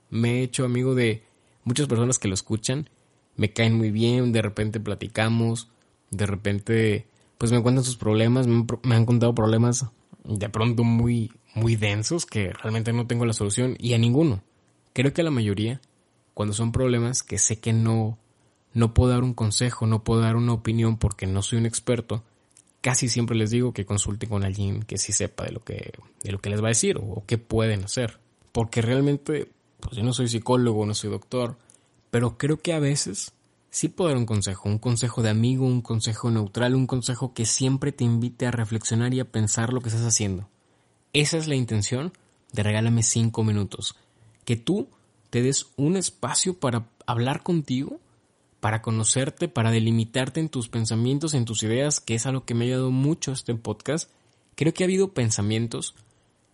Me 0.09 0.39
he 0.39 0.43
hecho 0.43 0.65
amigo 0.65 0.95
de 0.95 1.23
muchas 1.63 1.87
personas 1.87 2.17
que 2.17 2.27
lo 2.27 2.33
escuchan, 2.33 2.89
me 3.37 3.53
caen 3.53 3.77
muy 3.77 3.91
bien, 3.91 4.31
de 4.31 4.41
repente 4.41 4.79
platicamos, 4.79 5.69
de 6.09 6.25
repente 6.25 7.07
pues 7.37 7.51
me 7.51 7.61
cuentan 7.61 7.83
sus 7.83 7.97
problemas, 7.97 8.47
me 8.47 8.55
han, 8.55 8.67
me 8.83 8.95
han 8.95 9.05
contado 9.05 9.35
problemas 9.35 9.85
de 10.23 10.49
pronto 10.49 10.83
muy 10.83 11.31
muy 11.53 11.75
densos 11.75 12.25
que 12.25 12.51
realmente 12.51 12.93
no 12.93 13.07
tengo 13.07 13.25
la 13.25 13.33
solución 13.33 13.75
y 13.79 13.93
a 13.93 13.97
ninguno. 13.97 14.41
Creo 14.93 15.13
que 15.13 15.21
a 15.21 15.23
la 15.23 15.31
mayoría 15.31 15.81
cuando 16.35 16.53
son 16.53 16.71
problemas 16.71 17.23
que 17.23 17.39
sé 17.39 17.59
que 17.59 17.73
no, 17.73 18.19
no 18.73 18.93
puedo 18.93 19.09
dar 19.09 19.23
un 19.23 19.33
consejo, 19.33 19.87
no 19.87 20.03
puedo 20.03 20.19
dar 20.19 20.35
una 20.35 20.53
opinión 20.53 20.97
porque 20.97 21.25
no 21.25 21.41
soy 21.41 21.57
un 21.57 21.65
experto, 21.65 22.23
casi 22.81 23.07
siempre 23.07 23.37
les 23.37 23.51
digo 23.51 23.73
que 23.73 23.85
consulten 23.85 24.29
con 24.29 24.43
alguien 24.43 24.83
que 24.83 24.97
sí 24.97 25.13
sepa 25.13 25.45
de 25.45 25.53
lo 25.53 25.63
que, 25.63 25.93
de 26.23 26.31
lo 26.31 26.39
que 26.39 26.49
les 26.49 26.61
va 26.61 26.67
a 26.67 26.75
decir 26.75 26.97
o, 26.97 27.23
qué 27.25 27.37
pueden 27.37 27.85
hacer. 27.85 28.19
Porque 28.51 28.81
realmente, 28.81 29.49
pues 29.79 29.95
yo 29.95 30.03
no 30.03 30.11
soy 30.11 30.27
psicólogo, 30.27 30.85
no 30.85 30.93
soy 30.93 31.09
doctor, 31.09 31.57
pero 32.11 32.37
creo 32.37 32.57
que 32.57 32.73
a 32.73 32.79
veces 32.79 33.31
sí 33.69 33.87
puedo 33.87 34.09
dar 34.09 34.17
un 34.17 34.25
consejo, 34.25 34.67
un 34.67 34.77
consejo 34.77 35.23
de 35.23 35.29
amigo, 35.29 35.65
un 35.65 35.81
consejo 35.81 36.29
neutral, 36.29 36.75
un 36.75 36.85
consejo 36.85 37.33
que 37.33 37.45
siempre 37.45 37.93
te 37.93 38.03
invite 38.03 38.45
a 38.45 38.51
reflexionar 38.51 39.13
y 39.13 39.21
a 39.21 39.31
pensar 39.31 39.71
lo 39.71 39.79
que 39.79 39.87
estás 39.87 40.05
haciendo. 40.05 40.49
Esa 41.13 41.37
es 41.37 41.47
la 41.47 41.55
intención 41.55 42.11
de 42.51 42.61
regálame 42.61 43.03
cinco 43.03 43.45
minutos. 43.45 43.95
Que 44.43 44.57
tú 44.57 44.89
te 45.35 45.41
des 45.41 45.67
un 45.75 45.97
espacio 45.97 46.57
para 46.57 46.87
hablar 47.05 47.43
contigo, 47.43 47.99
para 48.61 48.81
conocerte, 48.81 49.49
para 49.49 49.69
delimitarte 49.69 50.39
en 50.39 50.47
tus 50.47 50.69
pensamientos, 50.69 51.33
en 51.33 51.43
tus 51.43 51.61
ideas, 51.61 51.99
que 51.99 52.15
es 52.15 52.25
algo 52.25 52.45
que 52.45 52.53
me 52.53 52.63
ha 52.63 52.67
ayudado 52.67 52.89
mucho 52.89 53.33
este 53.33 53.53
podcast. 53.53 54.09
Creo 54.55 54.73
que 54.73 54.85
ha 54.85 54.87
habido 54.87 55.13
pensamientos 55.13 55.93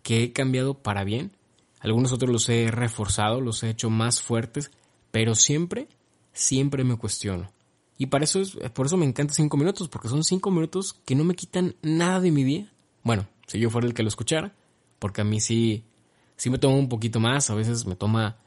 que 0.01 0.23
he 0.23 0.33
cambiado 0.33 0.73
para 0.73 1.03
bien, 1.03 1.29
algunos 1.79 2.11
otros 2.11 2.31
los 2.31 2.50
he 2.50 2.71
reforzado, 2.71 3.39
los 3.39 3.61
he 3.61 3.69
hecho 3.69 3.91
más 3.91 4.19
fuertes, 4.19 4.71
pero 5.11 5.35
siempre, 5.35 5.88
siempre 6.33 6.83
me 6.83 6.97
cuestiono. 6.97 7.51
Y 8.00 8.07
para 8.07 8.23
eso 8.23 8.41
es, 8.41 8.57
por 8.73 8.88
eso 8.88 8.97
me 8.97 9.05
encanta 9.05 9.35
cinco 9.35 9.57
minutos, 9.57 9.89
porque 9.89 10.07
son 10.07 10.23
cinco 10.23 10.50
minutos 10.50 10.95
que 11.05 11.13
no 11.13 11.23
me 11.23 11.35
quitan 11.35 11.75
nada 11.83 12.19
de 12.19 12.31
mi 12.31 12.43
día. 12.43 12.73
Bueno, 13.03 13.27
si 13.45 13.59
yo 13.59 13.69
fuera 13.69 13.85
el 13.85 13.93
que 13.93 14.01
lo 14.01 14.09
escuchara, 14.09 14.55
porque 14.97 15.21
a 15.21 15.23
mí 15.23 15.39
sí, 15.39 15.83
sí 16.35 16.50
me 16.50 16.57
toma 16.57 16.77
un 16.77 16.89
poquito 16.89 17.19
más, 17.19 17.51
a 17.51 17.53
veces 17.53 17.85
me 17.85 17.95
toma 17.95 18.38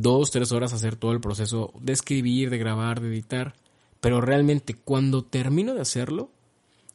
dos, 0.00 0.30
tres 0.30 0.52
horas 0.52 0.72
hacer 0.72 0.96
todo 0.96 1.12
el 1.12 1.20
proceso 1.20 1.72
de 1.80 1.92
escribir, 1.92 2.50
de 2.50 2.58
grabar, 2.58 3.00
de 3.00 3.08
editar. 3.08 3.54
Pero 4.00 4.20
realmente 4.20 4.74
cuando 4.74 5.24
termino 5.24 5.74
de 5.74 5.80
hacerlo, 5.80 6.30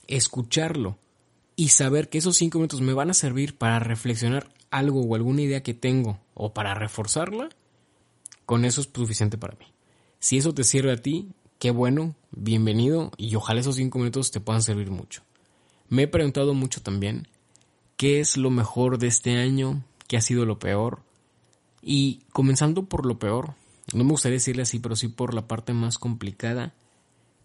escucharlo 0.08 0.98
y 1.56 1.70
saber 1.70 2.10
que 2.10 2.20
esos 2.20 2.38
cinco 2.38 2.60
minutos 2.60 2.82
me 2.82 2.94
van 2.94 3.10
a 3.10 3.14
servir 3.14 3.58
para 3.58 3.80
reflexionar 3.80 4.50
algo 4.72 5.02
o 5.02 5.16
alguna 5.16 5.42
idea 5.42 5.64
que 5.64 5.74
tengo 5.74 6.20
o 6.34 6.54
para 6.54 6.74
reforzarla, 6.74 7.50
con 8.46 8.66
eso 8.66 8.82
es 8.82 8.90
suficiente 8.94 9.38
para 9.38 9.58
mí. 9.58 9.66
Si 10.20 10.38
eso 10.38 10.54
te 10.54 10.64
sirve 10.64 10.92
a 10.92 10.98
ti, 10.98 11.30
qué 11.60 11.72
bueno, 11.72 12.16
bienvenido 12.32 13.12
y 13.18 13.36
ojalá 13.36 13.60
esos 13.60 13.76
cinco 13.76 14.00
minutos 14.00 14.32
te 14.32 14.40
puedan 14.40 14.62
servir 14.62 14.92
mucho. 14.92 15.24
Me 15.90 16.04
he 16.04 16.08
preguntado 16.08 16.54
mucho 16.54 16.82
también 16.82 17.28
qué 17.98 18.20
es 18.20 18.38
lo 18.38 18.50
mejor 18.50 18.98
de 18.98 19.08
este 19.08 19.38
año, 19.38 19.84
qué 20.08 20.18
ha 20.18 20.22
sido 20.22 20.46
lo 20.46 20.60
peor. 20.60 21.02
Y 21.82 22.22
comenzando 22.32 22.86
por 22.86 23.06
lo 23.06 23.20
peor, 23.20 23.56
no 23.94 24.04
me 24.04 24.12
gustaría 24.12 24.38
decirle 24.38 24.64
así, 24.64 24.80
pero 24.80 24.96
sí 24.96 25.08
por 25.08 25.34
la 25.34 25.48
parte 25.48 25.74
más 25.74 25.98
complicada, 25.98 26.74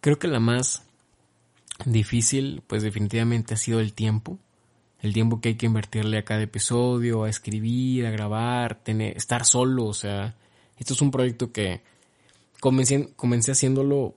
creo 0.00 0.18
que 0.18 0.28
la 0.28 0.40
más 0.40 0.82
difícil, 1.84 2.62
pues 2.66 2.82
definitivamente 2.82 3.54
ha 3.54 3.56
sido 3.56 3.80
el 3.80 3.92
tiempo. 3.92 4.38
El 5.00 5.12
tiempo 5.12 5.40
que 5.40 5.50
hay 5.50 5.54
que 5.56 5.66
invertirle 5.66 6.18
a 6.18 6.24
cada 6.24 6.42
episodio, 6.42 7.24
a 7.24 7.28
escribir, 7.28 8.06
a 8.06 8.10
grabar, 8.10 8.82
tener, 8.82 9.16
estar 9.16 9.44
solo, 9.44 9.84
o 9.84 9.92
sea, 9.92 10.34
esto 10.78 10.94
es 10.94 11.02
un 11.02 11.10
proyecto 11.10 11.52
que 11.52 11.82
comencé, 12.58 13.12
comencé 13.14 13.52
haciéndolo 13.52 14.14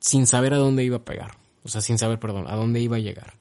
sin 0.00 0.26
saber 0.26 0.54
a 0.54 0.58
dónde 0.58 0.82
iba 0.82 0.96
a 0.96 1.04
pegar, 1.04 1.38
o 1.62 1.68
sea, 1.68 1.80
sin 1.80 1.98
saber, 1.98 2.18
perdón, 2.18 2.46
a 2.48 2.56
dónde 2.56 2.80
iba 2.80 2.96
a 2.96 3.00
llegar. 3.00 3.34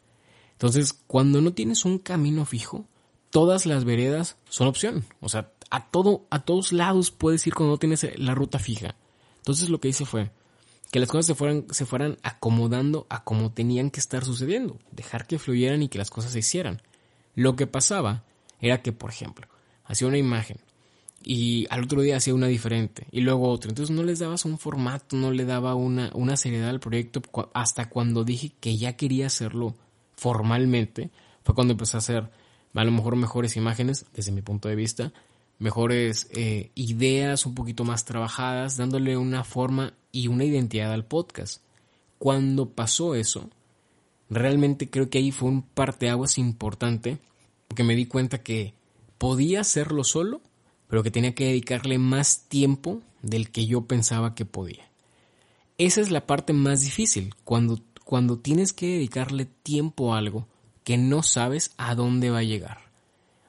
Entonces, 0.52 0.94
cuando 0.94 1.42
no 1.42 1.54
tienes 1.54 1.84
un 1.84 1.98
camino 1.98 2.46
fijo, 2.46 2.86
todas 3.32 3.66
las 3.66 3.84
veredas 3.84 4.38
son 4.50 4.68
opción, 4.68 5.06
o 5.20 5.30
sea, 5.30 5.52
a 5.70 5.90
todo, 5.90 6.26
a 6.30 6.44
todos 6.44 6.72
lados 6.72 7.12
puedes 7.12 7.46
ir 7.48 7.54
cuando 7.54 7.74
no 7.74 7.78
tienes 7.78 8.08
la 8.18 8.36
ruta 8.36 8.60
fija. 8.60 8.96
Entonces, 9.38 9.70
lo 9.70 9.80
que 9.80 9.90
hice 9.90 10.06
fue, 10.06 10.32
que 10.92 11.00
las 11.00 11.10
cosas 11.10 11.26
se 11.26 11.36
fueran, 11.36 11.66
se 11.72 11.86
fueran 11.86 12.18
acomodando 12.24 13.08
a 13.10 13.24
como 13.24 13.52
tenían 13.52 13.92
que 13.92 14.00
estar 14.00 14.24
sucediendo, 14.24 14.80
dejar 14.92 15.28
que 15.28 15.40
fluyeran 15.40 15.84
y 15.84 15.90
que 15.90 15.98
las 15.98 16.10
cosas 16.10 16.32
se 16.32 16.40
hicieran. 16.40 16.82
Lo 17.36 17.56
que 17.56 17.68
pasaba 17.68 18.24
era 18.60 18.82
que, 18.82 18.92
por 18.92 19.10
ejemplo, 19.10 19.48
hacía 19.86 20.08
una 20.08 20.18
imagen 20.18 20.58
y 21.24 21.68
al 21.70 21.84
otro 21.84 22.02
día 22.02 22.18
hacía 22.18 22.34
una 22.34 22.48
diferente 22.48 23.08
y 23.12 23.22
luego 23.22 23.50
otra. 23.50 23.70
Entonces 23.70 23.96
no 23.96 24.04
les 24.04 24.20
dabas 24.20 24.46
un 24.46 24.58
formato, 24.58 25.16
no 25.16 25.32
le 25.32 25.46
daba 25.46 25.76
una, 25.76 26.10
una 26.14 26.38
seriedad 26.38 26.70
al 26.70 26.80
proyecto 26.80 27.22
hasta 27.54 27.90
cuando 27.90 28.24
dije 28.24 28.54
que 28.60 28.78
ya 28.78 28.96
quería 28.96 29.28
hacerlo 29.28 29.76
formalmente. 30.16 31.12
Fue 31.44 31.54
cuando 31.54 31.74
empecé 31.74 31.98
a 31.98 32.00
hacer 32.00 32.30
a 32.74 32.84
lo 32.84 32.92
mejor 32.92 33.16
mejores 33.16 33.58
imágenes 33.58 34.06
desde 34.14 34.32
mi 34.32 34.42
punto 34.42 34.70
de 34.70 34.76
vista, 34.76 35.12
mejores 35.60 36.28
eh, 36.32 36.72
ideas 36.76 37.46
un 37.46 37.56
poquito 37.56 37.84
más 37.84 38.06
trabajadas, 38.06 38.78
dándole 38.78 39.18
una 39.18 39.44
forma 39.44 39.94
y 40.12 40.28
una 40.28 40.46
identidad 40.46 40.94
al 40.94 41.06
podcast. 41.06 41.62
Cuando 42.18 42.70
pasó 42.70 43.16
eso, 43.16 43.50
realmente 44.30 44.90
creo 44.90 45.10
que 45.10 45.20
ahí 45.20 45.32
fue 45.32 45.50
un 45.50 45.62
parteaguas 45.62 46.38
importante, 46.38 47.20
porque 47.68 47.84
me 47.84 47.96
di 47.96 48.06
cuenta 48.06 48.44
que 48.44 48.74
podía 49.18 49.62
hacerlo 49.62 50.04
solo, 50.04 50.42
pero 50.88 51.04
que 51.04 51.12
tenía 51.12 51.36
que 51.36 51.46
dedicarle 51.46 51.98
más 51.98 52.46
tiempo 52.48 53.02
del 53.22 53.52
que 53.52 53.66
yo 53.66 53.86
pensaba 53.86 54.36
que 54.36 54.46
podía. 54.46 54.90
Esa 55.78 56.02
es 56.02 56.10
la 56.10 56.26
parte 56.26 56.54
más 56.54 56.82
difícil, 56.82 57.36
cuando, 57.44 57.80
cuando 58.04 58.40
tienes 58.40 58.74
que 58.74 58.88
dedicarle 58.88 59.46
tiempo 59.46 60.14
a 60.14 60.18
algo 60.18 60.48
que 60.84 60.98
no 60.98 61.22
sabes 61.22 61.72
a 61.78 61.96
dónde 61.96 62.30
va 62.30 62.40
a 62.40 62.44
llegar. 62.44 62.87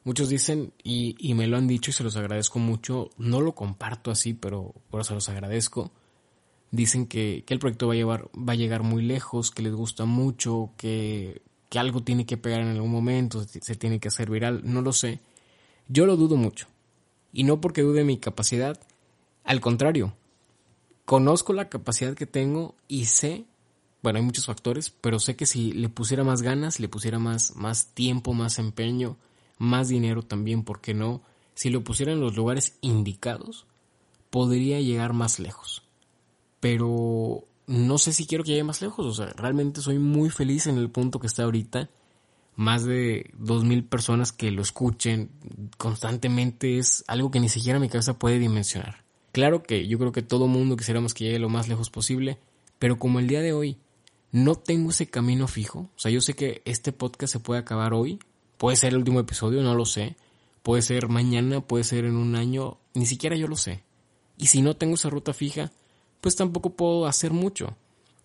Muchos 0.08 0.30
dicen, 0.30 0.72
y, 0.82 1.16
y, 1.18 1.34
me 1.34 1.46
lo 1.46 1.58
han 1.58 1.68
dicho 1.68 1.90
y 1.90 1.92
se 1.92 2.02
los 2.02 2.16
agradezco 2.16 2.58
mucho, 2.58 3.10
no 3.18 3.42
lo 3.42 3.54
comparto 3.54 4.10
así, 4.10 4.32
pero, 4.32 4.72
pero 4.90 5.04
se 5.04 5.12
los 5.12 5.28
agradezco. 5.28 5.92
Dicen 6.70 7.06
que, 7.06 7.44
que 7.46 7.52
el 7.52 7.60
proyecto 7.60 7.88
va 7.88 7.92
a, 7.92 7.96
llevar, 7.96 8.30
va 8.34 8.54
a 8.54 8.56
llegar 8.56 8.82
muy 8.82 9.02
lejos, 9.02 9.50
que 9.50 9.60
les 9.60 9.74
gusta 9.74 10.06
mucho, 10.06 10.70
que, 10.78 11.42
que 11.68 11.78
algo 11.78 12.02
tiene 12.04 12.24
que 12.24 12.38
pegar 12.38 12.62
en 12.62 12.68
algún 12.68 12.90
momento, 12.90 13.44
se 13.44 13.76
tiene 13.76 14.00
que 14.00 14.08
hacer 14.08 14.30
viral, 14.30 14.62
no 14.64 14.80
lo 14.80 14.94
sé. 14.94 15.20
Yo 15.88 16.06
lo 16.06 16.16
dudo 16.16 16.36
mucho. 16.36 16.68
Y 17.30 17.44
no 17.44 17.60
porque 17.60 17.82
dude 17.82 18.02
mi 18.02 18.16
capacidad, 18.16 18.80
al 19.44 19.60
contrario, 19.60 20.14
conozco 21.04 21.52
la 21.52 21.68
capacidad 21.68 22.14
que 22.14 22.24
tengo 22.24 22.76
y 22.88 23.04
sé, 23.04 23.44
bueno, 24.02 24.20
hay 24.20 24.24
muchos 24.24 24.46
factores, 24.46 24.88
pero 24.88 25.18
sé 25.18 25.36
que 25.36 25.44
si 25.44 25.72
le 25.72 25.90
pusiera 25.90 26.24
más 26.24 26.40
ganas, 26.40 26.80
le 26.80 26.88
pusiera 26.88 27.18
más, 27.18 27.54
más 27.56 27.88
tiempo, 27.88 28.32
más 28.32 28.58
empeño, 28.58 29.18
más 29.58 29.88
dinero 29.88 30.22
también, 30.22 30.62
¿por 30.62 30.80
qué 30.80 30.94
no? 30.94 31.22
Si 31.54 31.70
lo 31.70 31.84
pusiera 31.84 32.12
en 32.12 32.20
los 32.20 32.36
lugares 32.36 32.78
indicados, 32.80 33.66
podría 34.30 34.80
llegar 34.80 35.12
más 35.12 35.38
lejos. 35.38 35.82
Pero 36.60 37.44
no 37.66 37.98
sé 37.98 38.12
si 38.12 38.26
quiero 38.26 38.44
que 38.44 38.52
llegue 38.52 38.64
más 38.64 38.80
lejos, 38.80 39.06
o 39.06 39.12
sea, 39.12 39.32
realmente 39.34 39.80
soy 39.80 39.98
muy 39.98 40.30
feliz 40.30 40.66
en 40.66 40.78
el 40.78 40.90
punto 40.90 41.20
que 41.20 41.26
está 41.26 41.44
ahorita. 41.44 41.90
Más 42.56 42.84
de 42.84 43.30
dos 43.38 43.62
mil 43.64 43.84
personas 43.84 44.32
que 44.32 44.50
lo 44.50 44.62
escuchen 44.62 45.30
constantemente 45.76 46.78
es 46.78 47.04
algo 47.06 47.30
que 47.30 47.38
ni 47.38 47.48
siquiera 47.48 47.78
mi 47.78 47.88
cabeza 47.88 48.18
puede 48.18 48.40
dimensionar. 48.40 49.04
Claro 49.30 49.62
que 49.62 49.86
yo 49.86 49.98
creo 49.98 50.10
que 50.10 50.22
todo 50.22 50.48
mundo 50.48 50.76
quisiéramos 50.76 51.14
que 51.14 51.24
llegue 51.24 51.38
lo 51.38 51.48
más 51.48 51.68
lejos 51.68 51.90
posible, 51.90 52.38
pero 52.78 52.98
como 52.98 53.20
el 53.20 53.28
día 53.28 53.42
de 53.42 53.52
hoy 53.52 53.78
no 54.32 54.56
tengo 54.56 54.90
ese 54.90 55.06
camino 55.06 55.46
fijo, 55.46 55.80
o 55.80 55.98
sea, 55.98 56.10
yo 56.10 56.20
sé 56.20 56.34
que 56.34 56.62
este 56.64 56.92
podcast 56.92 57.32
se 57.34 57.40
puede 57.40 57.60
acabar 57.60 57.94
hoy, 57.94 58.18
puede 58.58 58.76
ser 58.76 58.90
el 58.90 58.98
último 58.98 59.20
episodio, 59.20 59.62
no 59.62 59.74
lo 59.74 59.86
sé, 59.86 60.16
puede 60.62 60.82
ser 60.82 61.08
mañana, 61.08 61.60
puede 61.60 61.84
ser 61.84 62.04
en 62.04 62.16
un 62.16 62.36
año, 62.36 62.76
ni 62.92 63.06
siquiera 63.06 63.36
yo 63.36 63.48
lo 63.48 63.56
sé. 63.56 63.82
Y 64.36 64.46
si 64.48 64.60
no 64.60 64.76
tengo 64.76 64.94
esa 64.94 65.08
ruta 65.08 65.32
fija, 65.32 65.72
pues 66.20 66.36
tampoco 66.36 66.70
puedo 66.70 67.06
hacer 67.06 67.32
mucho. 67.32 67.76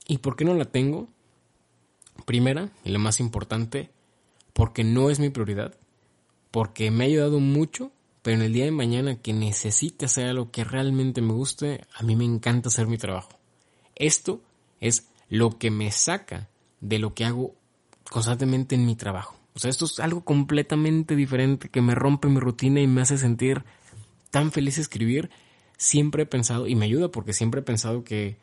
¿Y 0.08 0.18
por 0.18 0.36
qué 0.36 0.44
no 0.44 0.54
la 0.54 0.66
tengo? 0.66 1.08
Primera, 2.26 2.70
y 2.84 2.90
la 2.90 3.00
más 3.00 3.20
importante, 3.20 3.92
porque 4.54 4.84
no 4.84 5.10
es 5.10 5.20
mi 5.20 5.30
prioridad, 5.30 5.76
porque 6.52 6.92
me 6.92 7.06
ha 7.06 7.08
ayudado 7.08 7.40
mucho, 7.40 7.92
pero 8.22 8.38
en 8.38 8.44
el 8.44 8.54
día 8.54 8.66
de 8.66 8.72
mañana 8.72 9.22
que 9.22 9.34
necesite 9.34 10.06
hacer 10.06 10.28
algo 10.28 10.52
que 10.52 10.64
realmente 10.64 11.22
me 11.22 11.34
guste, 11.34 11.86
a 11.96 12.04
mí 12.04 12.16
me 12.16 12.26
encanta 12.26 12.70
hacer 12.70 12.88
mi 12.88 12.98
trabajo. 12.98 13.40
Esto 13.96 14.42
es 14.80 15.08
lo 15.30 15.58
que 15.58 15.72
me 15.72 15.92
saca 15.92 16.50
de 16.80 17.00
lo 17.00 17.14
que 17.14 17.26
hago 17.26 17.56
constantemente 18.10 18.76
en 18.76 18.86
mi 18.86 18.96
trabajo. 18.96 19.43
O 19.56 19.60
sea, 19.60 19.70
esto 19.70 19.86
es 19.86 20.00
algo 20.00 20.24
completamente 20.24 21.16
diferente 21.16 21.70
que 21.70 21.82
me 21.82 21.96
rompe 21.96 22.28
mi 22.28 22.40
rutina 22.40 22.82
y 22.82 22.88
me 22.88 23.02
hace 23.02 23.18
sentir 23.18 23.64
tan 24.32 24.52
feliz 24.52 24.78
escribir 24.78 25.30
siempre 25.78 26.24
he 26.24 26.26
pensado, 26.26 26.68
y 26.68 26.76
me 26.76 26.86
ayuda 26.86 27.10
porque 27.10 27.34
siempre 27.34 27.60
he 27.60 27.64
pensado 27.64 28.04
que 28.04 28.38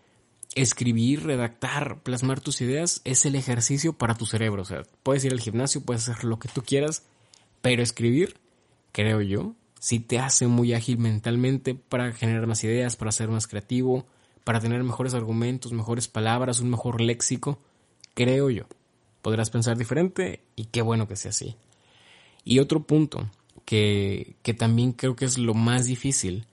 escribir, 0.54 1.24
redactar, 1.24 2.02
plasmar 2.02 2.40
tus 2.40 2.60
ideas 2.60 3.00
es 3.04 3.24
el 3.24 3.34
ejercicio 3.34 3.92
para 3.94 4.14
tu 4.14 4.26
cerebro. 4.26 4.62
O 4.62 4.64
sea, 4.64 4.82
puedes 5.02 5.24
ir 5.24 5.32
al 5.32 5.40
gimnasio, 5.40 5.80
puedes 5.80 6.08
hacer 6.08 6.24
lo 6.24 6.38
que 6.38 6.48
tú 6.48 6.62
quieras, 6.62 7.04
pero 7.62 7.82
escribir, 7.82 8.36
creo 8.92 9.20
yo, 9.20 9.54
sí 9.78 10.00
te 10.00 10.18
hace 10.18 10.46
muy 10.46 10.74
ágil 10.74 10.98
mentalmente 10.98 11.74
para 11.74 12.12
generar 12.12 12.46
más 12.46 12.62
ideas, 12.64 12.96
para 12.96 13.12
ser 13.12 13.28
más 13.28 13.46
creativo, 13.46 14.06
para 14.44 14.60
tener 14.60 14.82
mejores 14.82 15.14
argumentos, 15.14 15.72
mejores 15.72 16.08
palabras, 16.08 16.60
un 16.60 16.70
mejor 16.70 17.00
léxico, 17.00 17.58
creo 18.14 18.50
yo. 18.50 18.64
Podrás 19.22 19.50
pensar 19.50 19.76
diferente 19.76 20.42
y 20.56 20.66
qué 20.66 20.82
bueno 20.82 21.08
que 21.08 21.16
sea 21.16 21.30
así. 21.30 21.56
Y 22.44 22.58
otro 22.58 22.82
punto 22.84 23.28
que, 23.64 24.36
que 24.42 24.54
también 24.54 24.92
creo 24.92 25.16
que 25.16 25.24
es 25.24 25.38
lo 25.38 25.54
más 25.54 25.86
difícil 25.86 26.46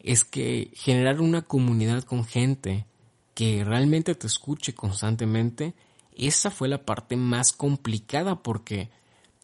es 0.00 0.24
que 0.24 0.70
generar 0.74 1.20
una 1.20 1.42
comunidad 1.42 2.02
con 2.02 2.24
gente 2.24 2.86
que 3.34 3.64
realmente 3.64 4.14
te 4.14 4.26
escuche 4.26 4.74
constantemente, 4.74 5.74
esa 6.16 6.50
fue 6.50 6.68
la 6.68 6.84
parte 6.84 7.16
más 7.16 7.52
complicada 7.52 8.42
porque 8.42 8.90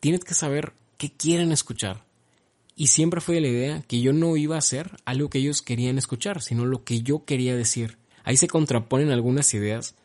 tienes 0.01 0.25
que 0.25 0.35
saber 0.35 0.75
qué 0.97 1.11
quieren 1.13 1.53
escuchar. 1.53 2.05
Y 2.77 2.89
siempre 2.89 3.21
fue 3.21 3.41
la 3.41 3.49
idea 3.49 3.83
que 3.83 4.01
yo 4.01 4.13
no 4.13 4.37
iba 4.37 4.55
a 4.55 4.61
hacer 4.61 4.99
algo 5.05 5.31
que 5.31 5.39
ellos 5.39 5.63
querían 5.63 5.99
escuchar, 5.99 6.43
sino 6.43 6.65
lo 6.65 6.85
que 6.85 7.03
yo 7.03 7.25
quería 7.25 7.57
decir. 7.57 7.99
Ahí 8.23 8.37
se 8.37 8.47
contraponen 8.47 9.11
algunas 9.11 9.53
ideas. 9.55 9.97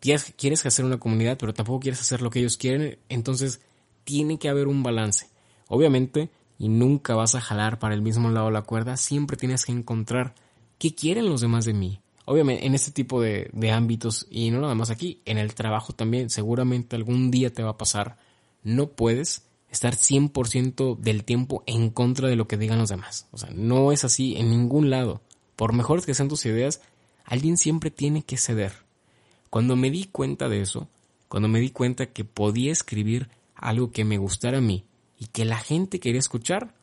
Quieres 0.00 0.66
hacer 0.66 0.84
una 0.84 0.98
comunidad, 0.98 1.36
pero 1.38 1.54
tampoco 1.54 1.80
quieres 1.80 2.00
hacer 2.00 2.22
lo 2.22 2.30
que 2.30 2.38
ellos 2.40 2.56
quieren, 2.56 2.98
entonces 3.08 3.60
tiene 4.04 4.38
que 4.38 4.48
haber 4.48 4.68
un 4.68 4.82
balance. 4.82 5.28
Obviamente, 5.68 6.30
y 6.58 6.68
nunca 6.68 7.14
vas 7.14 7.34
a 7.34 7.40
jalar 7.40 7.78
para 7.78 7.94
el 7.94 8.02
mismo 8.02 8.30
lado 8.30 8.50
la 8.50 8.62
cuerda, 8.62 8.96
siempre 8.96 9.36
tienes 9.36 9.64
que 9.64 9.72
encontrar 9.72 10.34
qué 10.78 10.94
quieren 10.94 11.28
los 11.28 11.40
demás 11.40 11.64
de 11.64 11.74
mí. 11.74 12.00
Obviamente 12.24 12.66
en 12.66 12.74
este 12.74 12.90
tipo 12.90 13.20
de, 13.20 13.50
de 13.52 13.70
ámbitos 13.70 14.26
y 14.30 14.50
no 14.50 14.60
nada 14.60 14.74
más 14.74 14.90
aquí, 14.90 15.20
en 15.24 15.38
el 15.38 15.54
trabajo 15.54 15.92
también 15.92 16.28
seguramente 16.28 16.96
algún 16.96 17.30
día 17.30 17.52
te 17.52 17.62
va 17.62 17.70
a 17.70 17.78
pasar, 17.78 18.18
no 18.62 18.88
puedes 18.88 19.46
estar 19.70 19.94
100% 19.94 20.98
del 20.98 21.24
tiempo 21.24 21.62
en 21.66 21.90
contra 21.90 22.28
de 22.28 22.36
lo 22.36 22.48
que 22.48 22.56
digan 22.56 22.78
los 22.78 22.88
demás. 22.88 23.26
O 23.30 23.38
sea, 23.38 23.50
no 23.52 23.92
es 23.92 24.04
así 24.04 24.36
en 24.36 24.50
ningún 24.50 24.90
lado. 24.90 25.20
Por 25.54 25.72
mejores 25.72 26.06
que 26.06 26.14
sean 26.14 26.28
tus 26.28 26.46
ideas, 26.46 26.80
alguien 27.24 27.56
siempre 27.56 27.90
tiene 27.90 28.22
que 28.22 28.36
ceder. 28.36 28.85
Cuando 29.50 29.76
me 29.76 29.90
di 29.90 30.04
cuenta 30.04 30.48
de 30.48 30.60
eso, 30.60 30.88
cuando 31.28 31.48
me 31.48 31.60
di 31.60 31.70
cuenta 31.70 32.06
que 32.06 32.24
podía 32.24 32.72
escribir 32.72 33.28
algo 33.54 33.90
que 33.90 34.04
me 34.04 34.18
gustara 34.18 34.58
a 34.58 34.62
mí, 34.62 34.84
y 35.18 35.26
que 35.26 35.44
la 35.44 35.58
gente 35.58 36.00
quería 36.00 36.18
escuchar, 36.18 36.74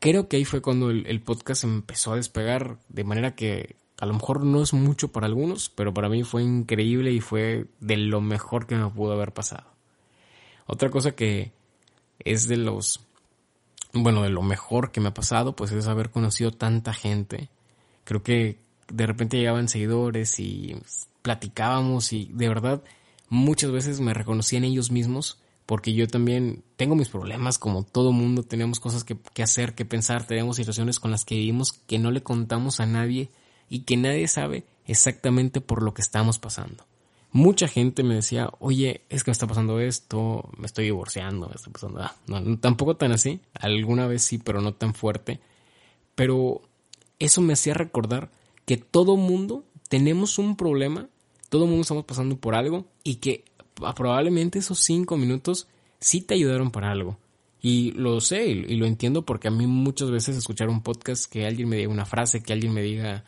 creo 0.00 0.28
que 0.28 0.36
ahí 0.36 0.44
fue 0.44 0.62
cuando 0.62 0.90
el, 0.90 1.20
podcast 1.20 1.64
empezó 1.64 2.12
a 2.12 2.16
despegar 2.16 2.78
de 2.88 3.04
manera 3.04 3.34
que 3.34 3.76
a 3.98 4.06
lo 4.06 4.14
mejor 4.14 4.44
no 4.44 4.62
es 4.62 4.72
mucho 4.72 5.08
para 5.08 5.26
algunos, 5.26 5.68
pero 5.70 5.92
para 5.92 6.08
mí 6.08 6.22
fue 6.22 6.42
increíble 6.42 7.12
y 7.12 7.20
fue 7.20 7.66
de 7.80 7.96
lo 7.96 8.20
mejor 8.20 8.66
que 8.66 8.76
me 8.76 8.88
pudo 8.90 9.12
haber 9.12 9.32
pasado. 9.32 9.66
Otra 10.66 10.90
cosa 10.90 11.12
que 11.12 11.52
es 12.20 12.46
de 12.46 12.56
los, 12.56 13.00
bueno, 13.92 14.22
de 14.22 14.30
lo 14.30 14.42
mejor 14.42 14.92
que 14.92 15.00
me 15.00 15.08
ha 15.08 15.14
pasado, 15.14 15.56
pues 15.56 15.72
es 15.72 15.88
haber 15.88 16.10
conocido 16.10 16.52
tanta 16.52 16.92
gente. 16.94 17.48
Creo 18.04 18.22
que 18.22 18.58
de 18.92 19.06
repente 19.06 19.36
llegaban 19.36 19.68
seguidores 19.68 20.38
y 20.40 20.76
platicábamos 21.22 22.12
y 22.12 22.30
de 22.32 22.48
verdad 22.48 22.82
muchas 23.28 23.70
veces 23.70 24.00
me 24.00 24.14
reconocían 24.14 24.64
ellos 24.64 24.90
mismos 24.90 25.38
porque 25.68 25.92
yo 25.92 26.08
también 26.08 26.64
tengo 26.76 26.94
mis 26.94 27.10
problemas 27.10 27.58
como 27.58 27.82
todo 27.82 28.10
mundo, 28.10 28.42
tenemos 28.42 28.80
cosas 28.80 29.04
que, 29.04 29.18
hacer, 29.42 29.74
que 29.74 29.84
pensar, 29.84 30.26
tenemos 30.26 30.56
situaciones 30.56 30.98
con 30.98 31.10
las 31.10 31.26
que 31.26 31.34
vivimos 31.34 31.72
que 31.72 31.98
no 31.98 32.10
le 32.10 32.22
contamos 32.22 32.80
a 32.80 32.86
nadie 32.86 33.28
y 33.68 33.80
que 33.80 33.98
nadie 33.98 34.26
sabe 34.28 34.64
exactamente 34.86 35.60
por 35.60 35.82
lo 35.82 35.92
que 35.92 36.00
estamos 36.00 36.38
pasando. 36.38 36.86
Mucha 37.32 37.68
gente 37.68 38.02
me 38.02 38.14
decía, 38.14 38.48
oye, 38.60 39.02
es 39.10 39.22
que 39.22 39.30
me 39.30 39.32
está 39.32 39.46
pasando 39.46 39.78
esto, 39.78 40.48
me 40.56 40.64
estoy 40.64 40.86
divorciando, 40.86 41.48
me 41.48 41.56
está 41.56 41.70
pasando... 41.70 42.00
Ah, 42.00 42.16
no, 42.26 42.58
tampoco 42.58 42.96
tan 42.96 43.12
así, 43.12 43.40
alguna 43.52 44.06
vez 44.06 44.22
sí, 44.22 44.38
pero 44.38 44.62
no 44.62 44.72
tan 44.72 44.94
fuerte. 44.94 45.38
Pero 46.14 46.62
eso 47.18 47.42
me 47.42 47.52
hacía 47.52 47.74
recordar 47.74 48.30
que 48.68 48.76
todo 48.76 49.16
mundo 49.16 49.64
tenemos 49.88 50.38
un 50.38 50.54
problema, 50.54 51.08
todo 51.48 51.66
mundo 51.66 51.80
estamos 51.80 52.04
pasando 52.04 52.36
por 52.36 52.54
algo 52.54 52.84
y 53.02 53.14
que 53.14 53.46
probablemente 53.96 54.58
esos 54.58 54.80
cinco 54.80 55.16
minutos 55.16 55.68
sí 56.00 56.20
te 56.20 56.34
ayudaron 56.34 56.70
para 56.70 56.90
algo. 56.90 57.16
Y 57.62 57.92
lo 57.92 58.20
sé 58.20 58.46
y 58.46 58.76
lo 58.76 58.84
entiendo 58.84 59.24
porque 59.24 59.48
a 59.48 59.50
mí 59.50 59.66
muchas 59.66 60.10
veces 60.10 60.36
escuchar 60.36 60.68
un 60.68 60.82
podcast 60.82 61.32
que 61.32 61.46
alguien 61.46 61.70
me 61.70 61.76
diga 61.78 61.88
una 61.88 62.04
frase, 62.04 62.42
que 62.42 62.52
alguien 62.52 62.74
me 62.74 62.82
diga, 62.82 63.24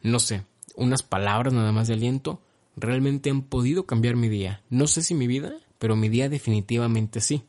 no 0.00 0.20
sé, 0.20 0.44
unas 0.76 1.02
palabras 1.02 1.52
nada 1.52 1.72
más 1.72 1.88
de 1.88 1.94
aliento, 1.94 2.40
realmente 2.76 3.30
han 3.30 3.42
podido 3.42 3.84
cambiar 3.84 4.14
mi 4.14 4.28
día. 4.28 4.62
No 4.70 4.86
sé 4.86 5.02
si 5.02 5.12
mi 5.12 5.26
vida, 5.26 5.56
pero 5.80 5.96
mi 5.96 6.08
día 6.08 6.28
definitivamente 6.28 7.20
sí. 7.20 7.42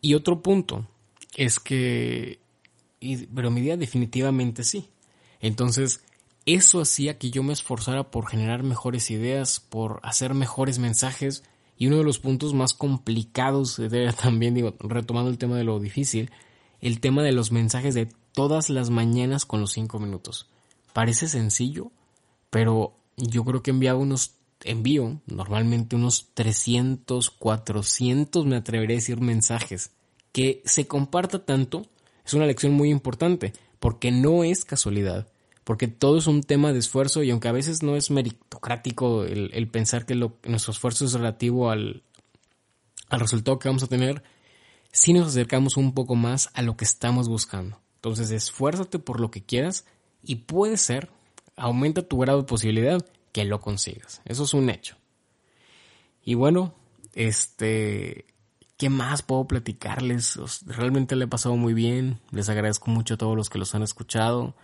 Y 0.00 0.14
otro 0.14 0.40
punto 0.40 0.88
es 1.36 1.60
que, 1.60 2.38
pero 3.34 3.50
mi 3.50 3.60
día 3.60 3.76
definitivamente 3.76 4.64
sí. 4.64 4.88
Entonces, 5.40 6.02
eso 6.54 6.80
hacía 6.80 7.18
que 7.18 7.30
yo 7.30 7.42
me 7.42 7.52
esforzara 7.52 8.10
por 8.10 8.26
generar 8.26 8.62
mejores 8.62 9.10
ideas, 9.10 9.60
por 9.60 10.00
hacer 10.02 10.32
mejores 10.34 10.78
mensajes. 10.78 11.44
Y 11.76 11.88
uno 11.88 11.98
de 11.98 12.04
los 12.04 12.18
puntos 12.18 12.54
más 12.54 12.72
complicados, 12.72 13.80
también 14.22 14.54
digo, 14.54 14.74
retomando 14.80 15.30
el 15.30 15.38
tema 15.38 15.56
de 15.56 15.64
lo 15.64 15.78
difícil, 15.78 16.30
el 16.80 17.00
tema 17.00 17.22
de 17.22 17.32
los 17.32 17.52
mensajes 17.52 17.94
de 17.94 18.08
todas 18.32 18.70
las 18.70 18.88
mañanas 18.88 19.44
con 19.44 19.60
los 19.60 19.72
cinco 19.72 19.98
minutos. 19.98 20.48
Parece 20.92 21.28
sencillo, 21.28 21.92
pero 22.50 22.94
yo 23.16 23.44
creo 23.44 23.62
que 23.62 23.72
unos, 23.72 24.32
envío 24.64 25.20
normalmente 25.26 25.96
unos 25.96 26.28
300, 26.34 27.30
400, 27.30 28.46
me 28.46 28.56
atreveré 28.56 28.94
a 28.94 28.96
decir 28.96 29.20
mensajes. 29.20 29.90
Que 30.32 30.62
se 30.64 30.86
comparta 30.86 31.44
tanto 31.44 31.86
es 32.24 32.34
una 32.34 32.46
lección 32.46 32.72
muy 32.72 32.90
importante, 32.90 33.52
porque 33.80 34.10
no 34.10 34.44
es 34.44 34.64
casualidad, 34.64 35.28
porque 35.68 35.86
todo 35.86 36.16
es 36.16 36.26
un 36.26 36.42
tema 36.42 36.72
de 36.72 36.78
esfuerzo 36.78 37.22
y 37.22 37.30
aunque 37.30 37.48
a 37.48 37.52
veces 37.52 37.82
no 37.82 37.94
es 37.94 38.10
meritocrático 38.10 39.24
el, 39.24 39.68
pensar 39.68 40.06
que 40.06 40.14
nuestro 40.14 40.72
esfuerzo 40.72 41.04
es 41.04 41.12
relativo 41.12 41.70
al, 41.70 42.02
al 43.10 43.20
resultado 43.20 43.58
que 43.58 43.68
vamos 43.68 43.82
a 43.82 43.86
tener, 43.86 44.22
sí 44.92 45.12
nos 45.12 45.28
acercamos 45.28 45.76
un 45.76 45.92
poco 45.92 46.14
más 46.14 46.48
a 46.54 46.62
lo 46.62 46.78
que 46.78 46.86
estamos 46.86 47.28
buscando. 47.28 47.82
Entonces 47.96 48.30
esfuérzate 48.30 48.98
por 48.98 49.20
lo 49.20 49.30
que 49.30 49.44
quieras 49.44 49.84
y 50.22 50.36
puede 50.36 50.78
ser, 50.78 51.10
aumenta 51.54 52.00
tu 52.00 52.16
grado 52.16 52.38
de 52.38 52.46
posibilidad 52.46 53.04
que 53.32 53.44
lo 53.44 53.60
consigas. 53.60 54.22
Eso 54.24 54.44
es 54.44 54.54
un 54.54 54.70
hecho. 54.70 54.96
Y 56.24 56.32
bueno, 56.32 56.72
este, 57.12 58.24
¿qué 58.78 58.88
más 58.88 59.20
puedo 59.20 59.46
platicarles? 59.46 60.38
Realmente 60.64 61.14
le 61.14 61.26
he 61.26 61.28
pasado 61.28 61.56
muy 61.56 61.74
bien. 61.74 62.20
Les 62.30 62.48
agradezco 62.48 62.90
mucho 62.90 63.12
a 63.12 63.18
todos 63.18 63.36
los 63.36 63.50
que 63.50 63.58
los 63.58 63.74
han 63.74 63.82
escuchado. 63.82 64.56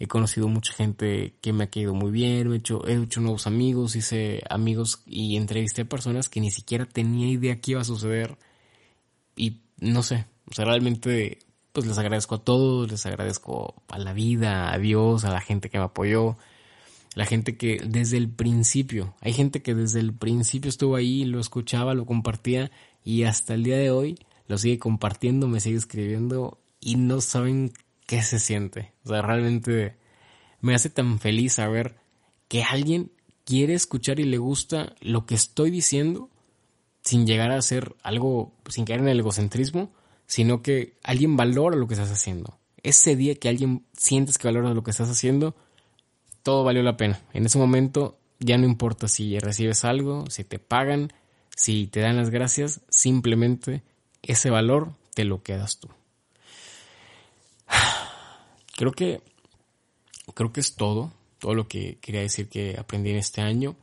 He 0.00 0.06
conocido 0.06 0.48
mucha 0.48 0.72
gente 0.72 1.34
que 1.42 1.52
me 1.52 1.64
ha 1.64 1.70
caído 1.70 1.92
muy 1.92 2.10
bien, 2.10 2.50
he 2.50 2.56
hecho, 2.56 2.88
he 2.88 2.94
hecho 2.94 3.20
nuevos 3.20 3.46
amigos, 3.46 3.96
hice 3.96 4.42
amigos 4.48 5.02
y 5.04 5.36
entrevisté 5.36 5.82
a 5.82 5.88
personas 5.88 6.30
que 6.30 6.40
ni 6.40 6.50
siquiera 6.50 6.86
tenía 6.86 7.28
idea 7.28 7.60
que 7.60 7.72
iba 7.72 7.82
a 7.82 7.84
suceder. 7.84 8.38
Y 9.36 9.58
no 9.78 10.02
sé, 10.02 10.24
o 10.50 10.54
sea, 10.54 10.64
realmente 10.64 11.40
pues 11.72 11.86
les 11.86 11.98
agradezco 11.98 12.36
a 12.36 12.44
todos, 12.44 12.90
les 12.90 13.04
agradezco 13.04 13.74
a 13.88 13.98
la 13.98 14.14
vida, 14.14 14.72
a 14.72 14.78
Dios, 14.78 15.24
a 15.26 15.30
la 15.30 15.42
gente 15.42 15.68
que 15.68 15.76
me 15.76 15.84
apoyó, 15.84 16.38
la 17.14 17.26
gente 17.26 17.58
que 17.58 17.82
desde 17.86 18.16
el 18.16 18.30
principio, 18.30 19.14
hay 19.20 19.34
gente 19.34 19.60
que 19.60 19.74
desde 19.74 20.00
el 20.00 20.14
principio 20.14 20.70
estuvo 20.70 20.96
ahí, 20.96 21.26
lo 21.26 21.40
escuchaba, 21.40 21.92
lo 21.92 22.06
compartía 22.06 22.70
y 23.04 23.24
hasta 23.24 23.52
el 23.52 23.64
día 23.64 23.76
de 23.76 23.90
hoy 23.90 24.18
lo 24.48 24.56
sigue 24.56 24.78
compartiendo, 24.78 25.46
me 25.46 25.60
sigue 25.60 25.76
escribiendo 25.76 26.58
y 26.80 26.96
no 26.96 27.20
saben 27.20 27.74
qué 28.10 28.22
se 28.22 28.40
siente. 28.40 28.90
O 29.04 29.10
sea, 29.10 29.22
realmente 29.22 29.94
me 30.60 30.74
hace 30.74 30.90
tan 30.90 31.20
feliz 31.20 31.52
saber 31.52 31.94
que 32.48 32.64
alguien 32.64 33.12
quiere 33.44 33.74
escuchar 33.74 34.18
y 34.18 34.24
le 34.24 34.36
gusta 34.36 34.96
lo 35.00 35.26
que 35.26 35.36
estoy 35.36 35.70
diciendo 35.70 36.28
sin 37.02 37.24
llegar 37.24 37.52
a 37.52 37.62
ser 37.62 37.94
algo, 38.02 38.52
sin 38.68 38.84
caer 38.84 38.98
en 38.98 39.06
el 39.06 39.20
egocentrismo, 39.20 39.92
sino 40.26 40.60
que 40.60 40.96
alguien 41.04 41.36
valora 41.36 41.76
lo 41.76 41.86
que 41.86 41.94
estás 41.94 42.10
haciendo. 42.10 42.58
Ese 42.82 43.14
día 43.14 43.36
que 43.36 43.48
alguien 43.48 43.86
sientes 43.92 44.38
que 44.38 44.48
valora 44.48 44.74
lo 44.74 44.82
que 44.82 44.90
estás 44.90 45.08
haciendo, 45.08 45.54
todo 46.42 46.64
valió 46.64 46.82
la 46.82 46.96
pena. 46.96 47.22
En 47.32 47.46
ese 47.46 47.58
momento 47.58 48.18
ya 48.40 48.58
no 48.58 48.66
importa 48.66 49.06
si 49.06 49.38
recibes 49.38 49.84
algo, 49.84 50.24
si 50.30 50.42
te 50.42 50.58
pagan, 50.58 51.12
si 51.54 51.86
te 51.86 52.00
dan 52.00 52.16
las 52.16 52.30
gracias, 52.30 52.80
simplemente 52.88 53.84
ese 54.20 54.50
valor 54.50 54.96
te 55.14 55.22
lo 55.22 55.44
quedas 55.44 55.78
tú. 55.78 55.90
Creo 58.80 58.92
que 58.92 59.20
creo 60.32 60.54
que 60.54 60.60
es 60.60 60.74
todo, 60.74 61.12
todo 61.38 61.54
lo 61.54 61.68
que 61.68 61.98
quería 62.00 62.22
decir 62.22 62.48
que 62.48 62.76
aprendí 62.78 63.10
en 63.10 63.18
este 63.18 63.42
año. 63.42 63.76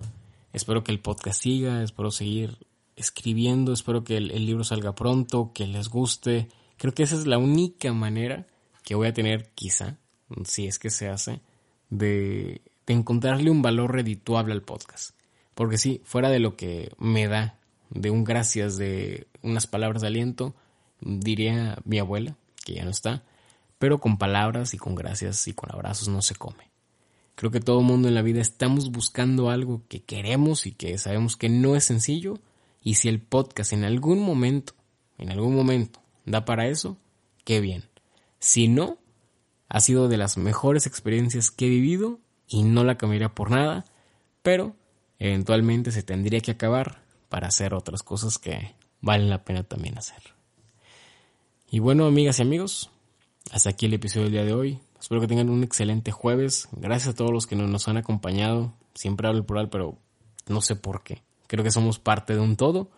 Espero 0.54 0.84
que 0.84 0.92
el 0.92 1.00
podcast 1.00 1.40
siga, 1.40 1.84
espero 1.84 2.10
seguir 2.10 2.58
escribiendo, 2.96 3.74
espero 3.74 4.04
que 4.04 4.18
el, 4.18 4.44
libro 4.48 4.64
salga 4.64 4.96
pronto, 4.96 5.52
que 5.54 5.68
les 5.68 5.90
guste. 5.90 6.48
Creo 6.78 6.96
que 6.96 7.04
esa 7.04 7.14
es 7.14 7.28
la 7.28 7.38
única 7.38 7.94
manera 7.94 8.48
que 8.84 8.96
voy 8.96 9.08
a 9.08 9.14
tener, 9.14 9.52
quizá, 9.54 10.00
si 10.46 10.66
es 10.66 10.80
que 10.80 10.90
se 10.90 11.10
hace, 11.10 11.42
de, 11.92 12.64
de 12.88 12.94
encontrarle 12.96 13.52
un 13.52 13.62
valor 13.62 13.94
redituable 13.94 14.54
al 14.54 14.64
podcast. 14.64 15.12
Porque 15.54 15.78
sí, 15.78 16.02
fuera 16.06 16.32
de 16.32 16.40
lo 16.40 16.56
que 16.56 16.92
me 16.98 17.28
da, 17.28 17.60
de 17.92 18.10
un 18.10 18.24
gracias, 18.24 18.78
de 18.78 19.28
unas 19.44 19.68
palabras 19.68 20.02
de 20.02 20.08
aliento, 20.08 20.56
diría 21.02 21.78
mi 21.86 22.00
abuela, 22.00 22.36
que 22.66 22.74
ya 22.74 22.84
no 22.84 22.90
está, 22.90 23.24
pero 23.80 24.00
con 24.00 24.18
palabras 24.18 24.74
y 24.74 24.78
con 24.78 24.96
gracias 24.96 25.48
y 25.48 25.54
con 25.54 25.72
abrazos 25.72 26.08
no 26.08 26.22
se 26.22 26.36
come. 26.36 26.72
Creo 27.36 27.52
que 27.52 27.60
todo 27.60 27.82
mundo 27.82 28.08
en 28.08 28.16
la 28.16 28.24
vida 28.24 28.42
estamos 28.42 28.92
buscando 28.92 29.50
algo 29.50 29.84
que 29.88 30.02
queremos 30.02 30.66
y 30.66 30.72
que 30.72 30.98
sabemos 30.98 31.38
que 31.38 31.50
no 31.50 31.76
es 31.76 31.84
sencillo, 31.84 32.40
y 32.82 32.96
si 32.96 33.10
el 33.10 33.20
podcast 33.20 33.74
en 33.74 33.84
algún 33.84 34.22
momento, 34.22 34.74
en 35.18 35.32
algún 35.32 35.56
momento, 35.56 36.00
da 36.26 36.46
para 36.46 36.68
eso, 36.68 36.98
qué 37.44 37.62
bien. 37.62 37.84
Si 38.40 38.68
no, 38.68 38.98
ha 39.70 39.80
sido 39.82 40.08
de 40.08 40.18
las 40.18 40.38
mejores 40.38 40.88
experiencias 40.88 41.52
que 41.52 41.66
he 41.66 41.70
vivido 41.70 42.20
y 42.48 42.64
no 42.64 42.84
la 42.84 42.98
cambiaría 42.98 43.36
por 43.36 43.52
nada, 43.52 43.86
pero 44.42 44.76
eventualmente 45.20 45.92
se 45.92 46.04
tendría 46.04 46.40
que 46.40 46.52
acabar 46.52 47.04
para 47.30 47.48
hacer 47.48 47.74
otras 47.74 48.04
cosas 48.04 48.38
que 48.38 48.76
valen 49.02 49.30
la 49.30 49.44
pena 49.44 49.64
también 49.64 49.98
hacer. 49.98 50.22
Y 51.70 51.80
bueno, 51.80 52.06
amigas 52.06 52.40
y 52.40 52.44
amigos, 52.44 52.90
hasta 53.52 53.70
aquí 53.70 53.86
el 53.86 53.94
episodio 53.94 54.26
del 54.26 54.34
día 54.34 54.46
de 54.46 54.54
hoy. 54.54 54.80
Espero 55.00 55.22
que 55.22 55.28
tengan 55.28 55.50
un 55.50 55.64
excelente 55.64 56.12
jueves. 56.12 56.68
Gracias 56.72 57.10
a 57.10 57.16
todos 57.16 57.32
los 57.32 57.48
que 57.48 57.56
nos 57.56 57.88
han 57.88 57.98
acompañado. 57.98 58.74
Siempre 58.94 59.28
hablo 59.28 59.40
el 59.40 59.46
plural, 59.46 59.70
pero 59.70 59.98
no 60.48 60.62
sé 60.62 60.76
por 60.76 61.04
qué. 61.04 61.24
Creo 61.48 61.64
que 61.64 61.72
somos 61.72 62.00
parte 62.00 62.34
de 62.34 62.40
un 62.40 62.56
todo. 62.56 62.90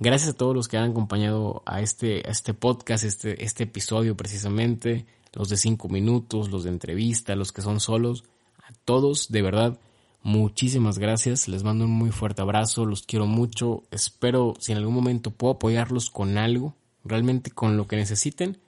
Gracias 0.00 0.30
a 0.30 0.36
todos 0.36 0.54
los 0.54 0.66
que 0.66 0.76
han 0.76 0.90
acompañado 0.90 1.62
a 1.66 1.80
este, 1.80 2.22
a 2.26 2.30
este 2.30 2.54
podcast, 2.54 3.04
este, 3.04 3.44
este 3.44 3.64
episodio 3.64 4.16
precisamente, 4.16 5.06
los 5.32 5.48
de 5.48 5.56
cinco 5.56 5.88
minutos, 5.88 6.50
los 6.50 6.64
de 6.64 6.70
entrevista, 6.70 7.36
los 7.36 7.52
que 7.52 7.62
son 7.62 7.78
solos, 7.78 8.24
a 8.58 8.72
todos, 8.84 9.30
de 9.30 9.42
verdad, 9.42 9.78
muchísimas 10.22 10.98
gracias. 10.98 11.46
Les 11.46 11.62
mando 11.62 11.84
un 11.84 11.92
muy 11.92 12.10
fuerte 12.10 12.42
abrazo, 12.42 12.86
los 12.86 13.02
quiero 13.02 13.26
mucho. 13.26 13.84
Espero 13.92 14.54
si 14.58 14.72
en 14.72 14.78
algún 14.78 14.94
momento 14.94 15.30
puedo 15.30 15.54
apoyarlos 15.54 16.10
con 16.10 16.38
algo, 16.38 16.74
realmente 17.04 17.52
con 17.52 17.76
lo 17.76 17.86
que 17.86 17.96
necesiten, 17.96 18.58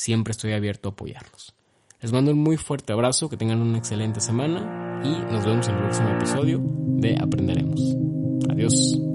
siempre 0.00 0.32
estoy 0.32 0.52
abierto 0.52 0.88
a 0.88 0.92
apoyarlos. 0.92 1.54
Les 2.00 2.12
mando 2.12 2.32
un 2.32 2.38
muy 2.38 2.56
fuerte 2.56 2.92
abrazo, 2.92 3.28
que 3.28 3.36
tengan 3.36 3.60
una 3.60 3.78
excelente 3.78 4.20
semana 4.20 5.02
y 5.04 5.32
nos 5.32 5.44
vemos 5.44 5.68
en 5.68 5.74
el 5.74 5.80
próximo 5.82 6.08
episodio 6.10 6.60
de 6.62 7.18
Aprenderemos. 7.20 7.96
Adiós. 8.48 9.09